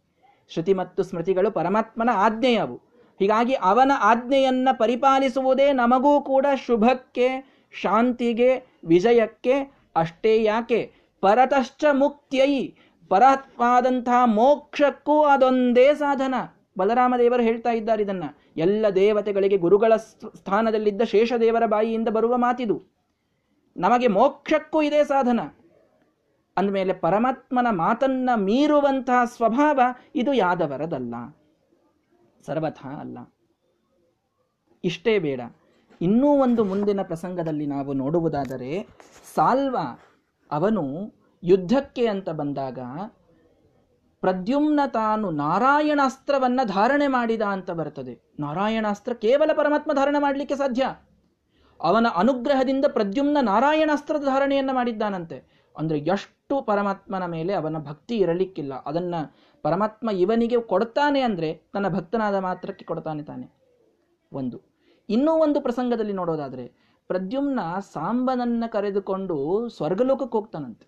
[0.48, 2.76] ಶ್ರುತಿ ಮತ್ತು ಸ್ಮೃತಿಗಳು ಪರಮಾತ್ಮನ ಆಜ್ಞೆಯವು
[3.20, 7.28] ಹೀಗಾಗಿ ಅವನ ಆಜ್ಞೆಯನ್ನ ಪರಿಪಾಲಿಸುವುದೇ ನಮಗೂ ಕೂಡ ಶುಭಕ್ಕೆ,
[7.72, 11.01] ಶಾಂತಿಗೆ, ವಿಜಯಕ್ಕೆ ಅಷ್ಟೇ ಯಾಕೆ?
[11.22, 12.72] ಪರತಶ್ಚ ಮುಕ್ತಿಯೈ
[13.08, 16.34] ಪರತ್ವಾದಂತಹ ಮೋಕ್ಷಕ್ಕೂ ಅದೊಂದೇ ಸಾಧನ.
[16.78, 18.24] ಬಲರಾಮ ದೇವರು ಹೇಳ್ತಾ ಇದ್ದಾರೆ ಇದನ್ನ.
[18.56, 22.82] ಎಲ್ಲ ದೇವತೆಗಳಿಗೆ ಗುರುಗಳ ಸ್ಥಾನದಲ್ಲಿದ್ದ ಶೇಷದೇವರ ಬಾಯಿಯಿಂದ ಬರುವ ಮಾತಿದು.
[23.76, 25.40] ನಮಗೆ ಮೋಕ್ಷಕ್ಕೂ ಇದೇ ಸಾಧನ.
[26.56, 29.80] ಅಂದಮೇಲೆ ಪರಮಾತ್ಮನ ಮಾತನ್ನ ಮೀರುವಂತಹ ಸ್ವಭಾವ
[30.14, 31.14] ಇದು ಯಾದವರದಲ್ಲ.
[32.46, 33.18] ಸರ್ವಥ ಅಲ್ಲ.
[34.84, 35.40] ಇಷ್ಟೇ ಬೇಡ.
[36.00, 38.86] ಇನ್ನೂ ಒಂದು ಮುಂದಿನ ಪ್ರಸಂಗದಲ್ಲಿ ನಾವು ನೋಡುವುದಾದರೆ
[39.34, 39.76] ಸಾಲ್ವ?
[40.52, 42.78] ಅವನು ಯುದ್ಧಕ್ಕೆ ಅಂತ ಬಂದಾಗ
[44.20, 48.32] ಪ್ರದ್ಯುಮ್ನ ತಾನು ನಾರಾಯಣಾಸ್ತ್ರವನ್ನು ಧಾರಣೆ ಮಾಡಿದ ಅಂತ ಬರ್ತದೆ.
[48.40, 50.86] ನಾರಾಯಣಾಸ್ತ್ರ ಕೇವಲ ಪರಮಾತ್ಮ ಧಾರಣೆ ಮಾಡಲಿಕ್ಕೆ ಸಾಧ್ಯ.
[51.80, 55.62] ಅವನ ಅನುಗ್ರಹದಿಂದ ಪ್ರದ್ಯುಮ್ನ ನಾರಾಯಣಾಸ್ತ್ರದ ಧಾರಣೆಯನ್ನು ಮಾಡಿದ್ದಾನಂತೆ.
[55.78, 58.74] ಅಂದ್ರೆ ಎಷ್ಟು ಪರಮಾತ್ಮನ ಮೇಲೆ ಅವನ ಭಕ್ತಿ ಇರಲಿಕ್ಕಿಲ್ಲ.
[58.74, 59.14] ಅದನ್ನ
[59.62, 63.52] ಪರಮಾತ್ಮ ಇವನಿಗೆ ಕೊಡ್ತಾನೆ ಅಂದ್ರೆ ತನ್ನ ಭಕ್ತನಾದ ಮಾತ್ರಕ್ಕೆ ಕೊಡ್ತಾನೆ ತಾನೆ.
[64.32, 64.62] ಒಂದು.
[65.08, 67.60] ಇನ್ನೂ ಒಂದು ಪ್ರಸಂಗದಲ್ಲಿ ನೋಡೋದಾದ್ರೆ ಪ್ರದ್ಯುಮ್ನ
[67.92, 69.36] ಸಾಂಬನನ್ನ ಕರೆದುಕೊಂಡು
[69.68, 70.86] ಸ್ವರ್ಗಲೋಕಕ್ಕೆ ಹೋಗ್ತಾನಂತೆ.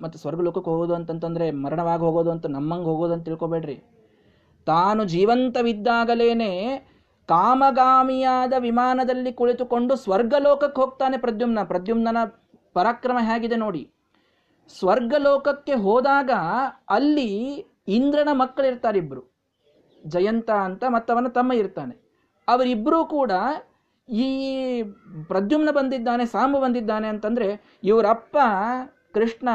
[0.00, 3.76] ಮತ್ತು ಸ್ವರ್ಗಲೋಕಕ್ಕೆ ಹೋಗೋದು ಅಂತಂತಂದರೆ ಮರಣವಾಗಿ ಹೋಗೋದು ಅಂತ ನಮ್ಮಂಗೆ ಹೋಗೋದು ಅಂತ ತಿಳ್ಕೊಬೇಡ್ರಿ.
[4.66, 6.52] ತಾನು ಜೀವಂತವಿದ್ದಾಗಲೇನೆ
[7.28, 11.62] ಕಾಮಗಾಮಿಯಾದ ವಿಮಾನದಲ್ಲಿ ಕುಳಿತುಕೊಂಡು ಸ್ವರ್ಗಲೋಕಕ್ಕೆ ಹೋಗ್ತಾನೆ ಪ್ರದ್ಯುಮ್ನ.
[11.62, 12.08] ಪ್ರದ್ಯುಮ್ನ
[12.72, 13.82] ಪರಾಕ್ರಮ ಹೇಗಿದೆ ನೋಡಿ.
[14.78, 16.30] ಸ್ವರ್ಗಲೋಕಕ್ಕೆ ಹೋದಾಗ
[16.90, 17.30] ಅಲ್ಲಿ
[17.88, 19.22] ಇಂದ್ರನ ಮಕ್ಕಳಿರ್ತಾರಿಬ್ರು
[20.06, 21.94] ಜಯಂತ ಅಂತ ಮತ್ತವನ ತಮ್ಮ ಇರ್ತಾನೆ.
[22.48, 23.32] ಅವರಿಬ್ಬರೂ ಕೂಡ
[24.08, 24.82] ಈ
[25.28, 28.36] ಪ್ರದ್ಯುಮ್ನ ಬಂದಿದ್ದಾನೆ, ಸಾಂಬ ಬಂದಿದ್ದಾನೆ ಅಂತಂದರೆ, ಇವರಪ್ಪ
[29.14, 29.48] ಕೃಷ್ಣ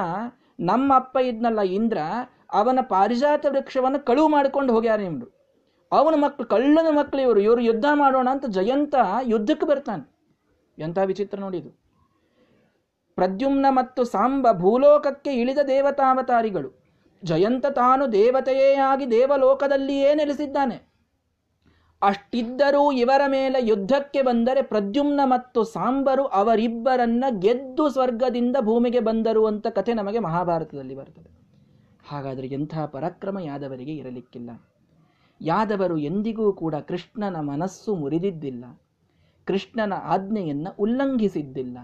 [0.60, 1.98] ನಮ್ಮ ಅಪ್ಪ ಇದ್ನಲ್ಲ ಇಂದ್ರ,
[2.52, 5.42] ಅವನ ಪಾರಿಜಾತ ವೃಕ್ಷವನ್ನು ಕಳುವು ಮಾಡಿಕೊಂಡು ಹೋಗ್ಯಾರ ಇವರು.
[5.92, 7.40] ಅವನ ಮಕ್ಕಳು ಕಳ್ಳನ ಮಕ್ಕಳು ಇವರು.
[7.40, 10.12] ಇವರು ಯುದ್ಧ ಮಾಡೋಣ ಅಂತ ಜಯಂತ ಯುದ್ಧಕ್ಕೆ ಬರ್ತಾನೆ.
[10.78, 11.82] ಎಂಥ ವಿಚಿತ್ರ ನೋಡಿದು
[13.16, 16.82] ಪ್ರದ್ಯುಮ್ನ ಮತ್ತು ಸಾಂಬ ಭೂಲೋಕಕ್ಕೆ ಇಳಿದ ದೇವತಾವತಾರಿಗಳು.
[17.24, 20.91] ಜಯಂತ ತಾನು ದೇವತೆಯೇ ಆಗಿ ದೇವಲೋಕದಲ್ಲಿಯೇ ನೆಲೆಸಿದ್ದಾನೆ.
[22.04, 29.94] ಅಷ್ಟಿದ್ದರೂ ಇವರ ಮೇಲೆ ಯುದ್ಧಕ್ಕೆ ಬಂದರೆ ಪ್ರದ್ಯುಮ್ನ ಮತ್ತು ಸಾಂಬರು ಅವರಿಬ್ಬರನ್ನ ಗೆದ್ದು ಸ್ವರ್ಗದಿಂದ ಭೂಮಿಗೆ ಬಂದರು ಅಂತ ಕಥೆ
[29.94, 31.30] ನಮಗೆ ಮಹಾಭಾರತದಲ್ಲಿ ಬರ್ತದೆ.
[32.10, 34.50] ಹಾಗಾದರೆ ಎಂಥ ಪರಾಕ್ರಮ ಯಾದವರಿಗೆ ಇರಲಿಕ್ಕಿಲ್ಲ.
[35.42, 38.66] ಯಾದವರು ಎಂದಿಗೂ ಕೂಡ ಕೃಷ್ಣನ ಮನಸ್ಸು ಮುರಿದಿದ್ದಿಲ್ಲ.
[39.46, 41.78] ಕೃಷ್ಣನ ಆಜ್ಞೆಯನ್ನು ಉಲ್ಲಂಘಿಸಿದ್ದಿಲ್ಲ.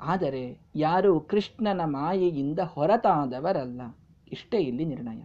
[0.00, 3.80] ಆದರೆ ಯಾರೂ ಕೃಷ್ಣನ ಮಾಯೆಯಿಂದ ಹೊರತಾದವರಲ್ಲ.
[4.32, 5.22] ಇಷ್ಟೇ ಇಲ್ಲಿ ನಿರ್ಣಯ.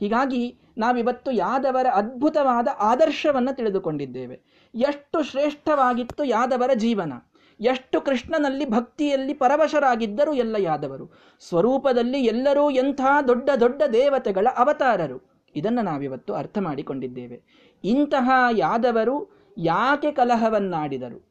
[0.00, 4.40] ಹೀಗಾಗಿ ನಾವಿವತ್ತು ಯಾದವರ ಅದ್ಭುತವಾದ ಆದರ್ಶವನ್ನು ತಿಳಿದುಕೊಂಡಿದ್ದೇವೆ.
[4.74, 7.12] ಎಷ್ಟು ಶ್ರೇಷ್ಠವಾಗಿತ್ತು ಯಾದವರ ಜೀವನ.
[7.60, 11.12] ಎಷ್ಟು ಕೃಷ್ಣನಲ್ಲಿ ಭಕ್ತಿಯಲ್ಲಿ ಪರವಶರಾಗಿದ್ದರು ಎಲ್ಲ ಯಾದವರು.
[11.48, 15.48] ಸ್ವರೂಪದಲ್ಲಿ ಎಲ್ಲರೂ ಎಂಥ ದೊಡ್ಡ ದೊಡ್ಡ ದೇವತೆಗಳ ಅವತಾರರು.
[15.56, 17.42] ಇದನ್ನು ನಾವಿವತ್ತು ಅರ್ಥ ಮಾಡಿಕೊಂಡಿದ್ದೇವೆ.
[17.84, 21.28] ಇಂತಹ ಯಾದವರು ಯಾಕೆ ಕಲಹವನ್ನಾಡಿದರು?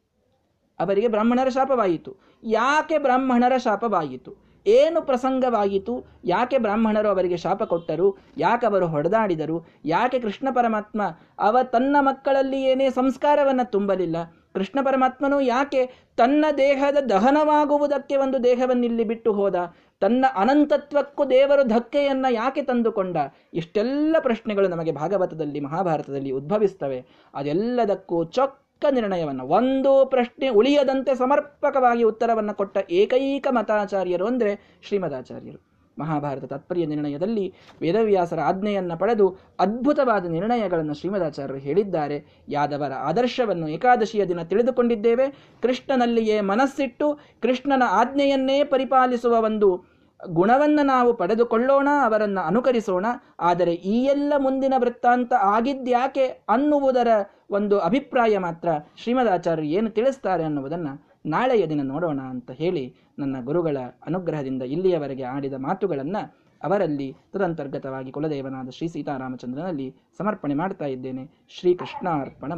[0.79, 2.17] ಅವರಿಗೆ ಬ್ರಾಹ್ಮಣರ ಶಾಪವಾಯಿತು.
[2.43, 4.46] ಯಾಕೆ ಬ್ರಾಹ್ಮಣರ ಶಾಪವಾಯಿತು?
[4.67, 8.17] ಏನು ಪ್ರಸಂಗವಾಯಿತು ಯಾಕೆ ಬ್ರಾಹ್ಮಣರು ಅವರಿಗೆ ಶಾಪ ಕೊಟ್ಟರು?
[8.37, 9.65] ಯಾಕೆ ಅವರು ಹೊಡೆದಾಡಿದರು?
[9.85, 11.01] ಯಾಕೆ ಕೃಷ್ಣ ಪರಮಾತ್ಮ
[11.39, 14.15] ಅವ ತನ್ನ ಮಕ್ಕಳಲ್ಲಿ ಏನೇ ಸಂಸ್ಕಾರವನ್ನು ತುಂಬಲಿಲ್ಲ?
[14.53, 15.85] ಕೃಷ್ಣ ಪರಮಾತ್ಮನು ಯಾಕೆ
[16.17, 19.55] ತನ್ನ ದೇಹದ ದಹನವಾಗುವುದಕ್ಕೆ ಒಂದು ದೇಹವನ್ನಿಲ್ಲಿ ಬಿಟ್ಟು ಹೋದ?
[19.99, 23.17] ತನ್ನ ಅನಂತತ್ವಕ್ಕೂ ದೇವರು ಧಕ್ಕೆಯನ್ನ ಯಾಕೆ ತಂದುಕೊಂಡ?
[23.53, 27.05] ಇಷ್ಟೆಲ್ಲ ಪ್ರಶ್ನೆಗಳು ನಮಗೆ ಭಾಗವತದಲ್ಲಿ, ಮಹಾಭಾರತದಲ್ಲಿ ಉದ್ಭವಿಸ್ತವೆ.
[27.33, 35.77] ಅದೆಲ್ಲದಕ್ಕೂ ಚೊಕ್ಕ ನಿರ್ಣಯವನ್ನು, ಒಂದು ಪ್ರಶ್ನೆ ಉಳಿಯದಂತೆ ಸಮರ್ಪಕವಾಗಿ ಉತ್ತರವನ್ನು ಕೊಟ್ಟ ಏಕೈಕ ಮತಾಚಾರ್ಯರು ಅಂದರೆ ಶ್ರೀಮದಾಚಾರ್ಯರು.
[35.99, 42.43] ಮಹಾಭಾರತ ತಾತ್ಪರ್ಯ ನಿರ್ಣಯದಲ್ಲಿ ವೇದವ್ಯಾಸರ ಆಜ್ಞೆಯನ್ನು ಪಡೆದು ಅದ್ಭುತವಾದ ನಿರ್ಣಯಗಳನ್ನು ಶ್ರೀಮದಾಚಾರ್ಯರು ಹೇಳಿದ್ದಾರೆ.
[42.49, 45.27] ಯಾದವರ ಆದರ್ಶವನ್ನು ಏಕಾದಶಿಯ ದಿನ ತಿಳಿದುಕೊಂಡಿದ್ದೇವೆ.
[45.61, 53.05] ಕೃಷ್ಣನಲ್ಲಿಯೇ ಮನಸ್ಸಿಟ್ಟು ಕೃಷ್ಣನ ಆಜ್ಞೆಯನ್ನೇ ಪರಿಪಾಲಿಸುವ ಒಂದು ಗುಣವನ್ನು ನಾವು ಪಡೆದುಕೊಳ್ಳೋಣ, ಅವರನ್ನು ಅನುಕರಿಸೋಣ.
[53.39, 57.07] ಆದರೆ ಈ ಎಲ್ಲ ಮುಂದಿನ ವೃತ್ತಾಂತ ಆಗಿದ್ಯಾಕೆ ಅನ್ನುವುದರ
[57.49, 64.63] ಒಂದು ಅಭಿಪ್ರಾಯ ಮಾತ್ರ ಶ್ರೀಮದಾಚಾರ್ಯರು ಏನು ತಿಳಿಸ್ತಾರೆ ಅನ್ನುವುದನ್ನು ನಾಳೆಯ ದಿನ ನೋಡೋಣ ಅಂತ ಹೇಳಿ ನನ್ನ ಗುರುಗಳ ಅನುಗ್ರಹದಿಂದ
[64.63, 71.45] ಇಲ್ಲಿಯವರೆಗೆ ಆಡಿದ ಮಾತುಗಳನ್ನು ಅವರಲ್ಲಿ ತದಂತರ್ಗತವಾಗಿ ಕುಲದೇವನಾದ ಶ್ರೀ ಸೀತಾರಾಮಚಂದ್ರನಲ್ಲಿ ಸಮರ್ಪಣೆ ಮಾಡ್ತಾ ಇದ್ದೇನೆ.
[71.59, 72.53] ಶ್ರೀಕೃಷ್ಣಾರ್ಪಣ